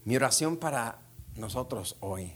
Mi 0.06 0.16
oración 0.16 0.58
para 0.58 0.98
nosotros 1.36 1.98
hoy 2.00 2.34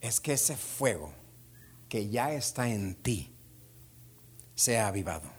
es 0.00 0.22
que 0.22 0.32
ese 0.32 0.56
fuego 0.56 1.20
que 1.92 2.08
ya 2.08 2.32
está 2.32 2.70
en 2.70 2.94
ti 2.94 3.36
sea 4.54 4.86
avivado. 4.88 5.30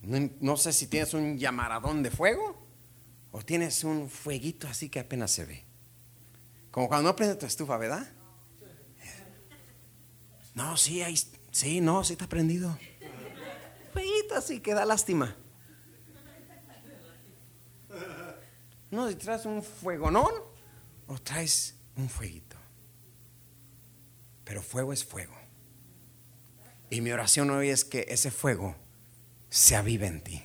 No, 0.00 0.56
sé 0.56 0.72
si 0.72 0.86
tienes 0.86 1.12
un 1.12 1.38
llamaradón 1.38 2.00
de 2.04 2.12
fuego 2.12 2.68
o 3.32 3.42
tienes 3.42 3.82
un 3.82 4.08
fueguito 4.08 4.68
así 4.68 4.88
que 4.88 5.00
apenas 5.00 5.32
se 5.32 5.44
ve. 5.44 5.64
Como 6.70 6.86
cuando 6.86 7.08
no 7.08 7.16
prende 7.16 7.34
tu 7.34 7.46
estufa, 7.46 7.76
¿verdad? 7.76 8.08
No, 10.54 10.76
sí, 10.76 11.02
ahí, 11.02 11.18
sí, 11.50 11.80
no, 11.80 12.04
sí 12.04 12.12
está 12.12 12.28
prendido. 12.28 12.78
Fueguito 13.92 14.36
así 14.36 14.60
que 14.60 14.72
da 14.72 14.84
lástima. 14.84 15.36
No, 18.92 19.08
si 19.08 19.16
traes 19.16 19.44
un 19.46 19.64
fuegonón 19.64 20.32
o 21.08 21.18
traes 21.18 21.74
un 21.96 22.08
fueguito. 22.08 22.53
Pero 24.44 24.62
fuego 24.62 24.92
es 24.92 25.04
fuego. 25.04 25.34
Y 26.90 27.00
mi 27.00 27.10
oración 27.10 27.50
hoy 27.50 27.70
es 27.70 27.84
que 27.84 28.06
ese 28.08 28.30
fuego 28.30 28.76
se 29.48 29.76
avive 29.76 30.06
en 30.06 30.22
ti. 30.22 30.42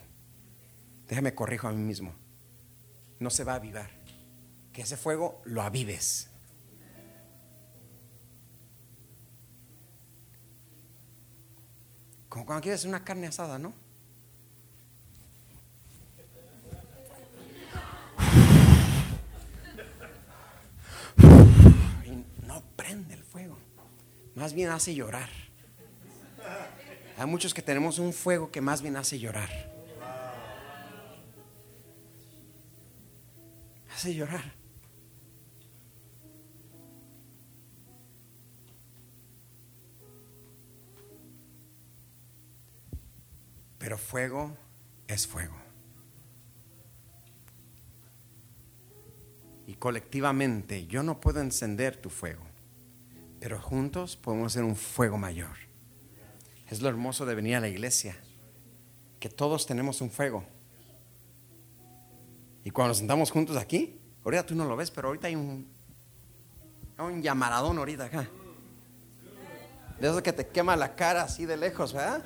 Déjame 1.08 1.36
corrijo 1.36 1.68
a 1.68 1.72
mí 1.72 1.82
mismo. 1.82 2.16
No 3.20 3.30
se 3.30 3.43
va 3.43 3.54
a 3.54 3.56
avivar. 3.56 3.89
Que 4.72 4.84
ese 4.84 4.95
fuego 4.95 5.41
lo 5.45 5.62
avives. 5.62 6.30
Como 12.30 12.45
cuando 12.45 12.62
quieres 12.62 12.86
una 12.86 13.04
carne 13.04 13.28
asada, 13.28 13.58
¿no? 13.58 13.74
No 22.47 22.64
prende 22.76 23.16
el 23.16 23.24
fuego. 23.24 23.58
Más 24.40 24.54
bien 24.54 24.70
hace 24.70 24.96
llorar. 24.96 25.28
Hay 27.18 27.28
muchos 27.28 27.54
que 27.54 27.62
tenemos 27.62 28.00
un 28.00 28.14
fuego 28.14 28.50
que 28.50 28.62
más 28.62 28.82
bien 28.82 28.96
hace 28.96 29.20
llorar. 29.20 29.50
Hace 33.94 34.16
llorar. 34.16 34.54
Pero 43.78 43.98
fuego 43.98 44.56
es 45.10 45.28
fuego. 45.28 45.58
Y 49.68 49.74
colectivamente 49.74 50.88
yo 50.88 51.04
no 51.04 51.20
puedo 51.20 51.42
encender 51.42 51.98
tu 51.98 52.10
fuego, 52.10 52.49
pero 53.40 53.60
juntos 53.60 54.16
podemos 54.18 54.54
hacer 54.54 54.64
un 54.64 54.76
fuego 54.76 55.18
mayor. 55.18 55.56
Es 56.70 56.82
lo 56.82 56.90
hermoso 56.90 57.26
de 57.26 57.36
venir 57.36 57.56
a 57.56 57.60
la 57.60 57.68
iglesia, 57.68 58.16
que 59.20 59.30
todos 59.30 59.66
tenemos 59.66 60.02
un 60.02 60.12
fuego. 60.12 60.44
Y 62.64 62.72
cuando 62.72 62.90
nos 62.90 62.98
sentamos 62.98 63.32
juntos 63.32 63.58
aquí, 63.58 64.00
ahorita 64.24 64.46
tú 64.46 64.56
no 64.56 64.66
lo 64.66 64.76
ves, 64.76 64.92
pero 64.92 65.08
ahorita 65.08 65.28
hay 65.28 65.36
un, 65.36 65.68
un 66.98 67.22
llamaradón 67.22 67.78
ahorita 67.78 68.06
acá. 68.06 68.30
De 70.00 70.08
eso 70.08 70.22
que 70.22 70.32
te 70.32 70.48
quema 70.48 70.76
la 70.76 70.96
cara 70.96 71.24
así 71.24 71.46
de 71.46 71.58
lejos, 71.58 71.94
¿verdad? 71.94 72.24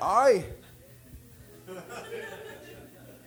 Ay. 0.00 0.46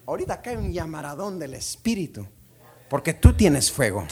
Ahorita 0.05 0.36
acá 0.36 0.51
hay 0.51 0.57
un 0.57 0.71
llamaradón 0.71 1.38
del 1.39 1.55
Espíritu. 1.55 2.27
Porque 2.89 3.13
tú 3.13 3.33
tienes 3.33 3.71
fuego. 3.71 4.07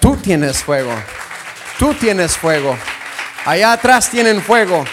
Tú 0.00 0.16
tienes 0.16 0.62
fuego. 0.62 0.92
Tú 1.78 1.94
tienes 1.94 2.36
fuego. 2.36 2.76
Allá 3.44 3.72
atrás 3.72 4.10
tienen 4.10 4.40
fuego. 4.42 4.84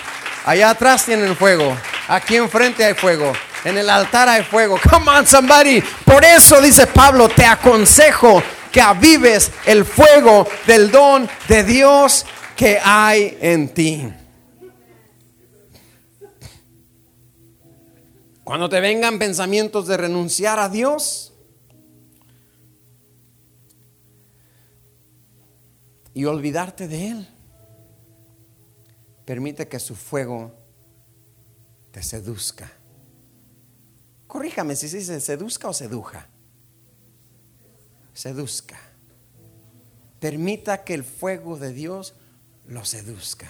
Allá 0.46 0.72
atrás 0.72 1.06
tienen 1.06 1.36
fuego. 1.36 1.76
Aquí 2.08 2.36
enfrente 2.36 2.84
hay 2.84 2.94
fuego. 2.94 3.32
En 3.64 3.78
el 3.78 3.90
altar 3.90 4.28
hay 4.28 4.44
fuego. 4.44 4.78
Come 4.90 5.10
on, 5.10 5.26
somebody. 5.26 5.82
Por 6.06 6.24
eso 6.24 6.62
dice 6.62 6.88
Pablo, 6.88 7.30
te 7.30 7.46
aconsejo 7.46 8.44
que 8.72 8.82
avives 8.82 9.52
el 9.66 9.86
fuego 9.86 10.48
del 10.68 10.92
don 10.92 11.30
de 11.48 11.64
Dios 11.64 12.26
que 12.56 12.80
hay 12.84 13.38
en 13.40 13.70
ti. 13.74 14.14
Cuando 18.44 18.68
te 18.68 18.82
vengan 18.82 19.20
pensamientos 19.20 19.88
de 19.88 19.96
renunciar 19.96 20.60
a 20.60 20.68
Dios 20.68 21.33
y 26.14 26.26
olvidarte 26.26 26.88
de 26.88 27.09
Él, 27.09 27.28
permite 29.26 29.68
que 29.68 29.80
su 29.80 29.95
fuego 29.95 30.53
te 31.91 32.03
seduzca. 32.03 32.72
Corríjame 34.28 34.76
si 34.76 34.89
se 34.89 34.97
dice 34.97 35.20
seduzca 35.20 35.70
o 35.70 35.74
seduja. 35.74 36.28
Seduzca. 38.14 38.80
Permita 40.20 40.84
que 40.84 40.93
el 40.93 41.03
fuego 41.03 41.57
de 41.57 41.74
Dios 41.74 42.16
lo 42.66 42.86
seduzca. 42.86 43.49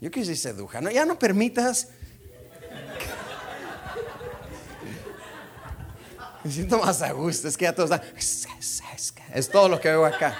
Yo 0.00 0.10
quise 0.10 0.34
seduja. 0.34 0.80
No, 0.80 0.90
ya 0.90 1.04
no 1.04 1.18
permitas. 1.18 1.88
Me 6.42 6.50
siento 6.50 6.78
más 6.78 7.02
a 7.02 7.12
gusto. 7.12 7.48
Es 7.48 7.56
que 7.56 7.64
ya 7.64 7.74
todos 7.74 7.90
están. 7.90 8.50
Es 9.34 9.48
todo 9.50 9.68
lo 9.68 9.80
que 9.80 9.88
veo 9.88 10.04
acá. 10.04 10.36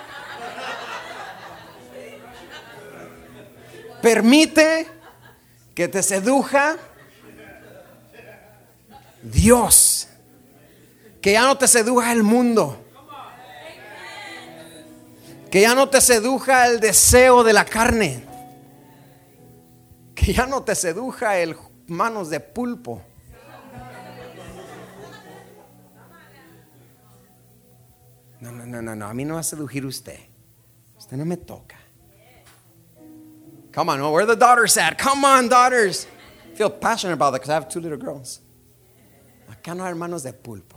Permite 4.01 4.89
que 5.75 5.89
te 5.89 6.03
seduja 6.03 6.77
Dios. 9.23 10.09
Que 11.21 11.33
ya 11.33 11.43
no 11.43 11.59
te 11.59 11.69
seduja 11.69 12.13
el 12.13 12.23
mundo. 12.23 12.83
Que 15.51 15.61
ya 15.61 15.75
no 15.75 15.89
te 15.89 16.01
seduja 16.01 16.67
el 16.69 16.81
deseo 16.81 17.45
de 17.45 17.53
la 17.53 17.65
carne. 17.65 18.25
Que 20.15 20.33
ya 20.33 20.47
no 20.47 20.63
te 20.63 20.75
seduja 20.75 21.39
el 21.39 21.57
manos 21.87 22.31
de 22.31 22.41
pulpo. 22.41 23.03
No, 28.41 28.51
no, 28.51 28.65
no, 28.65 28.81
no, 28.81 28.95
no. 28.95 29.07
A 29.07 29.15
mí 29.15 29.25
no 29.25 29.35
va 29.35 29.41
a 29.41 29.43
seducir 29.43 29.85
usted. 29.85 30.19
Usted 30.99 31.17
no 31.17 31.25
me 31.25 31.37
toca. 31.37 31.77
Come 33.73 33.91
on, 33.91 34.01
where 34.01 34.23
are 34.23 34.27
the 34.27 34.37
daughters 34.37 34.77
at? 34.77 34.99
Come 34.99 35.25
on, 35.25 35.49
daughters. 35.49 36.07
I 36.53 36.57
feel 36.57 36.71
passionate 36.71 37.15
about 37.15 37.33
that 37.33 37.39
because 37.39 37.51
I 37.51 37.55
have 37.55 37.69
two 37.69 37.81
little 37.81 37.99
girls. 37.99 38.41
Acá 39.49 39.75
no 39.77 39.85
hay 39.85 39.91
hermanos 39.91 40.23
de 40.23 40.33
pulpo. 40.33 40.77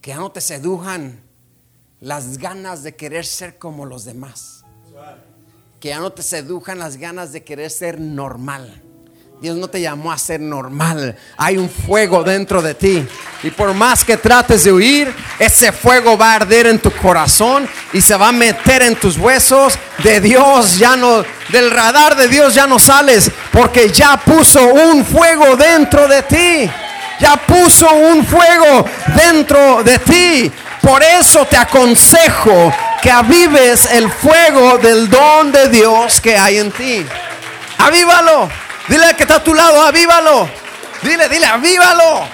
Que 0.00 0.12
ya 0.12 0.18
no 0.18 0.30
te 0.30 0.40
sedujan 0.40 1.20
las 2.00 2.38
ganas 2.38 2.82
de 2.82 2.96
querer 2.96 3.24
ser 3.24 3.58
como 3.58 3.84
los 3.84 4.04
demás. 4.04 4.64
Que 5.80 5.90
ya 5.90 6.00
no 6.00 6.10
te 6.10 6.22
sedujan 6.22 6.78
las 6.78 6.96
ganas 6.96 7.32
de 7.32 7.44
querer 7.44 7.70
ser 7.70 8.00
normal. 8.00 8.82
Dios 9.40 9.56
no 9.56 9.68
te 9.68 9.80
llamó 9.80 10.10
a 10.10 10.18
ser 10.18 10.40
normal. 10.40 11.16
Hay 11.36 11.58
un 11.58 11.70
fuego 11.70 12.24
dentro 12.24 12.60
de 12.60 12.74
ti. 12.74 13.06
Y 13.44 13.52
por 13.52 13.72
más 13.72 14.04
que 14.04 14.16
trates 14.16 14.64
de 14.64 14.72
huir, 14.72 15.14
ese 15.38 15.70
fuego 15.70 16.18
va 16.18 16.32
a 16.32 16.36
arder 16.36 16.66
en 16.66 16.80
tu 16.80 16.90
corazón 16.90 17.68
y 17.92 18.00
se 18.00 18.16
va 18.16 18.30
a 18.30 18.32
meter 18.32 18.82
en 18.82 18.96
tus 18.96 19.16
huesos. 19.16 19.78
De 20.02 20.20
Dios 20.20 20.76
ya 20.76 20.96
no, 20.96 21.22
del 21.50 21.70
radar 21.70 22.16
de 22.16 22.26
Dios 22.26 22.52
ya 22.52 22.66
no 22.66 22.80
sales 22.80 23.30
porque 23.52 23.90
ya 23.90 24.16
puso 24.16 24.60
un 24.66 25.04
fuego 25.04 25.54
dentro 25.54 26.08
de 26.08 26.22
ti. 26.22 26.70
Ya 27.20 27.36
puso 27.36 27.88
un 27.92 28.26
fuego 28.26 28.86
dentro 29.14 29.84
de 29.84 30.00
ti. 30.00 30.52
Por 30.82 31.00
eso 31.00 31.46
te 31.46 31.56
aconsejo 31.56 32.72
que 33.00 33.12
avives 33.12 33.88
el 33.92 34.10
fuego 34.10 34.78
del 34.78 35.08
don 35.08 35.52
de 35.52 35.68
Dios 35.68 36.20
que 36.20 36.36
hay 36.36 36.58
en 36.58 36.72
ti. 36.72 37.06
Avívalo. 37.78 38.67
Dile 38.88 39.04
al 39.04 39.16
que 39.16 39.24
está 39.24 39.36
a 39.36 39.44
tu 39.44 39.52
lado, 39.52 39.82
avívalo. 39.82 40.48
Dile, 41.02 41.28
dile, 41.28 41.46
avívalo. 41.46 42.26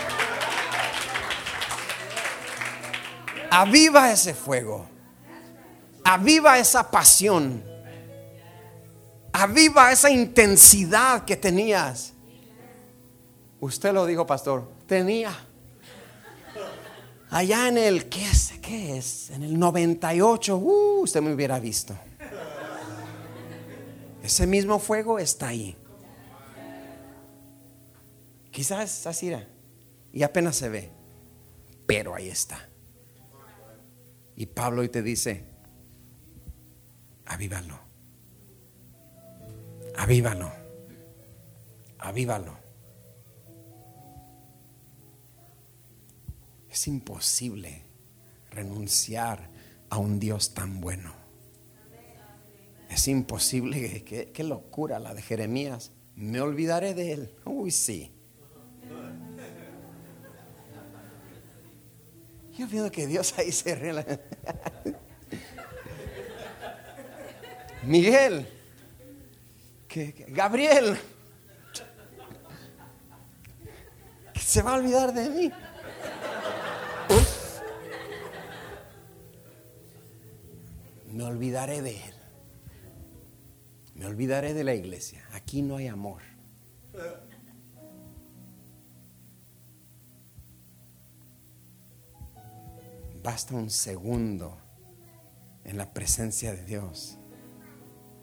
Aviva 3.50 4.11
ese 4.12 4.34
fuego. 4.34 4.86
Aviva 6.05 6.59
esa 6.59 6.90
pasión. 6.90 7.62
Aviva 9.32 9.90
esa 9.90 10.11
intensidad 10.11 11.24
que 11.24 11.36
tenías. 11.36 12.12
Usted 13.61 13.92
lo 13.92 14.07
dijo, 14.07 14.26
pastor. 14.26 14.70
Tenía. 14.86 15.32
Allá 17.30 17.66
en 17.66 17.78
el, 17.78 18.09
¿qué 18.09 18.24
es? 18.28 18.52
¿Qué 18.62 18.96
es? 18.96 19.30
En 19.30 19.42
el 19.42 19.59
98, 19.59 20.57
uh, 20.57 21.00
usted 21.02 21.20
me 21.20 21.34
hubiera 21.34 21.59
visto. 21.59 21.96
Ese 24.22 24.46
mismo 24.46 24.78
fuego 24.78 25.18
está 25.18 25.48
ahí. 25.48 25.76
Quizás 28.55 29.05
así 29.09 29.28
era. 29.28 29.48
Y 30.12 30.22
apenas 30.22 30.55
se 30.55 30.68
ve. 30.68 30.92
Pero 31.88 32.14
ahí 32.14 32.28
está. 32.28 32.68
Y 34.36 34.46
Pablo 34.46 34.82
hoy 34.82 34.88
te 34.88 35.02
dice, 35.02 35.44
avívalo. 37.26 37.80
Avívalo. 39.96 40.52
Avívalo. 41.98 42.57
Es 46.70 46.86
imposible 46.86 47.82
renunciar 48.52 49.50
a 49.90 49.98
un 49.98 50.20
Dios 50.20 50.55
tan 50.55 50.80
bueno. 50.80 51.12
Es 52.88 53.09
imposible, 53.09 54.05
qué, 54.05 54.44
locura 54.44 55.00
la 55.00 55.12
de 55.12 55.22
Jeremías. 55.22 55.90
Me 56.14 56.40
olvidaré 56.40 56.94
de 56.94 57.12
él. 57.12 57.34
Uy, 57.44 57.72
sí. 57.72 58.13
Yo 62.57 62.68
veo 62.68 62.91
que 62.91 63.07
Dios 63.07 63.37
ahí 63.39 63.51
se 63.51 63.74
ríe. 63.74 64.05
Miguel, 67.82 68.49
Gabriel, 70.28 70.97
que 74.32 74.41
se 74.41 74.62
va 74.62 74.74
a 74.74 74.76
olvidar 74.76 75.12
de 75.12 75.30
mí. 75.30 75.53
Me 81.12 81.24
olvidaré 81.24 81.82
de 81.82 81.91
él. 81.91 82.14
Me 83.95 84.07
olvidaré 84.07 84.55
de 84.55 84.64
la 84.64 84.74
iglesia. 84.74 85.24
Aquí 85.32 85.62
no 85.62 85.76
hay 85.76 85.89
amor. 85.89 86.22
Basta 93.25 93.55
un 93.55 93.70
segundo 93.70 94.59
en 95.64 95.79
la 95.79 95.95
presencia 95.95 96.53
de 96.53 96.62
Dios 96.62 97.16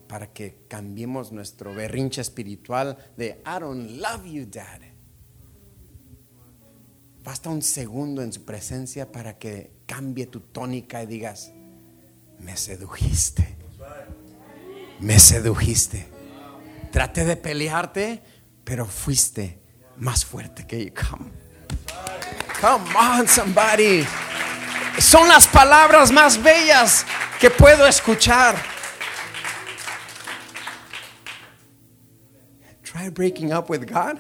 para 0.07 0.31
que 0.31 0.63
cambiemos 0.67 1.31
nuestro 1.31 1.73
berrinche 1.73 2.21
espiritual 2.21 2.99
de 3.17 3.41
I 3.43 3.59
don't 3.59 3.89
love 3.99 4.25
you, 4.25 4.45
Dad. 4.45 4.81
Basta 7.23 7.49
un 7.49 7.63
segundo 7.63 8.21
en 8.21 8.31
su 8.31 8.45
presencia 8.45 9.11
para 9.11 9.39
que 9.39 9.71
cambie 9.87 10.27
tu 10.27 10.39
tónica 10.39 11.01
y 11.01 11.07
digas, 11.07 11.51
me 12.37 12.55
sedujiste. 12.55 13.57
Me 14.99 15.17
sedujiste. 15.17 16.05
Traté 16.91 17.25
de 17.25 17.37
pelearte, 17.37 18.21
pero 18.63 18.85
fuiste 18.85 19.63
más 19.97 20.23
fuerte 20.23 20.67
que 20.67 20.85
yo. 20.85 20.91
Come. 20.93 21.31
Come 22.61 22.95
on, 22.95 23.27
somebody. 23.27 24.05
Son 24.99 25.27
las 25.27 25.47
palabras 25.47 26.11
más 26.11 26.41
bellas 26.41 27.05
que 27.39 27.49
puedo 27.49 27.85
escuchar. 27.87 28.55
Try 32.83 33.09
breaking 33.09 33.51
up 33.51 33.69
with 33.69 33.87
God. 33.87 34.19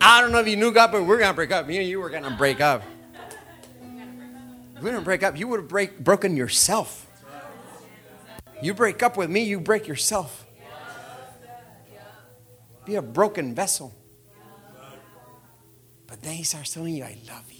I 0.00 0.20
don't 0.20 0.30
know 0.30 0.38
if 0.38 0.46
you 0.46 0.56
knew 0.56 0.72
God, 0.72 0.92
but 0.92 1.04
we're 1.04 1.18
going 1.18 1.30
to 1.30 1.34
break 1.34 1.50
up. 1.50 1.66
Me 1.66 1.78
and 1.78 1.88
you 1.88 2.00
were 2.00 2.08
going 2.08 2.22
to 2.22 2.30
break 2.30 2.60
up. 2.60 2.82
We're 4.80 4.92
to 4.92 5.00
break 5.00 5.24
up. 5.24 5.36
You 5.36 5.48
would 5.48 5.60
have 5.60 5.68
break, 5.68 5.98
broken 5.98 6.36
yourself. 6.36 7.06
You 8.62 8.74
break 8.74 9.02
up 9.02 9.16
with 9.16 9.28
me, 9.28 9.42
you 9.42 9.60
break 9.60 9.88
yourself. 9.88 10.46
Be 12.84 12.94
a 12.94 13.02
broken 13.02 13.54
vessel. 13.54 13.94
But 16.06 16.22
then 16.22 16.34
he 16.34 16.42
starts 16.42 16.72
telling 16.72 16.94
you, 16.94 17.04
I 17.04 17.18
love 17.28 17.52
you. 17.52 17.57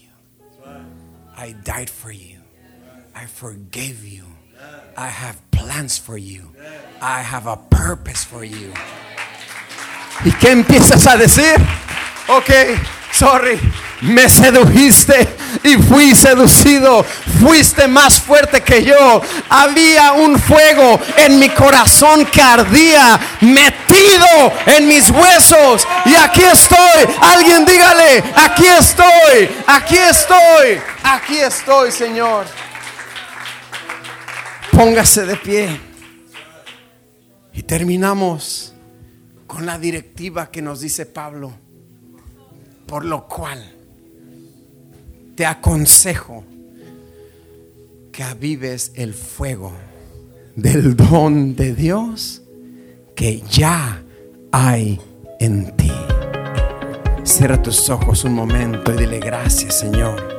I 1.37 1.55
died 1.65 1.89
for 1.91 2.11
you. 2.11 2.39
I 3.15 3.27
forgave 3.27 4.05
you. 4.05 4.25
I 4.97 5.07
have 5.07 5.37
plans 5.51 5.99
for 5.99 6.19
you. 6.19 6.51
I 7.01 7.21
have 7.23 7.47
a 7.47 7.57
purpose 7.57 8.25
for 8.25 8.45
you. 8.45 8.73
¿Y 10.25 10.33
qué 10.33 10.51
empiezas 10.51 11.07
a 11.07 11.17
decir? 11.17 11.55
Ok, 12.29 12.51
sorry, 13.13 13.59
me 14.03 14.29
sedujiste 14.29 15.29
y 15.63 15.77
fui 15.77 16.15
seducido. 16.15 17.05
Fuiste 17.41 17.87
más 17.87 18.21
fuerte 18.21 18.63
que 18.63 18.85
yo. 18.85 19.23
Había 19.49 20.13
un 20.13 20.39
fuego 20.39 21.01
en 21.17 21.39
mi 21.39 21.49
corazón 21.51 22.27
que 22.27 22.43
ardía, 22.43 23.19
metido 23.41 24.53
en 24.67 24.89
mis 24.89 25.11
huesos. 25.11 25.87
Y 26.05 26.15
aquí 26.15 26.43
estoy. 26.43 27.15
Alguien 27.21 27.65
dígale, 27.65 28.25
aquí 28.35 28.67
estoy, 28.67 29.49
aquí 29.67 29.97
estoy, 29.97 30.81
aquí 31.03 31.39
estoy, 31.39 31.93
Señor. 31.93 32.47
Póngase 34.73 35.27
de 35.27 35.37
pie. 35.37 35.81
Y 37.53 37.63
terminamos 37.63 38.75
con 39.47 39.67
la 39.67 39.79
directiva 39.79 40.51
que 40.51 40.63
nos 40.63 40.81
dice 40.81 41.07
Pablo. 41.07 41.68
Por 42.89 43.05
lo 43.05 43.29
cual 43.29 43.63
te 45.37 45.45
aconsejo 45.45 46.43
que 48.11 48.23
avives 48.23 48.93
el 48.97 49.13
fuego 49.13 49.73
del 50.57 50.97
don 50.97 51.55
de 51.55 51.75
Dios 51.75 52.43
que 53.15 53.43
ya 53.43 54.03
hay 54.51 54.99
en 55.39 55.77
ti. 55.77 55.93
Cierra 57.25 57.63
tus 57.63 57.91
ojos 57.91 58.25
un 58.25 58.33
momento 58.33 58.93
y 58.95 58.97
dile 58.97 59.21
gracias, 59.21 59.79
Señor. 59.79 60.39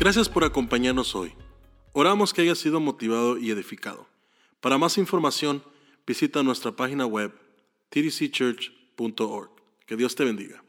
Gracias 0.00 0.28
por 0.28 0.42
acompañarnos 0.42 1.14
hoy. 1.14 1.32
Oramos 1.92 2.34
que 2.34 2.42
haya 2.42 2.56
sido 2.56 2.80
motivado 2.80 3.38
y 3.38 3.52
edificado. 3.52 4.06
Para 4.60 4.78
más 4.78 4.98
información, 4.98 5.62
visita 6.06 6.42
nuestra 6.42 6.72
página 6.72 7.06
web 7.06 7.32
tdcchurch.org. 7.90 9.50
Que 9.86 9.96
Dios 9.96 10.14
te 10.14 10.24
bendiga. 10.24 10.62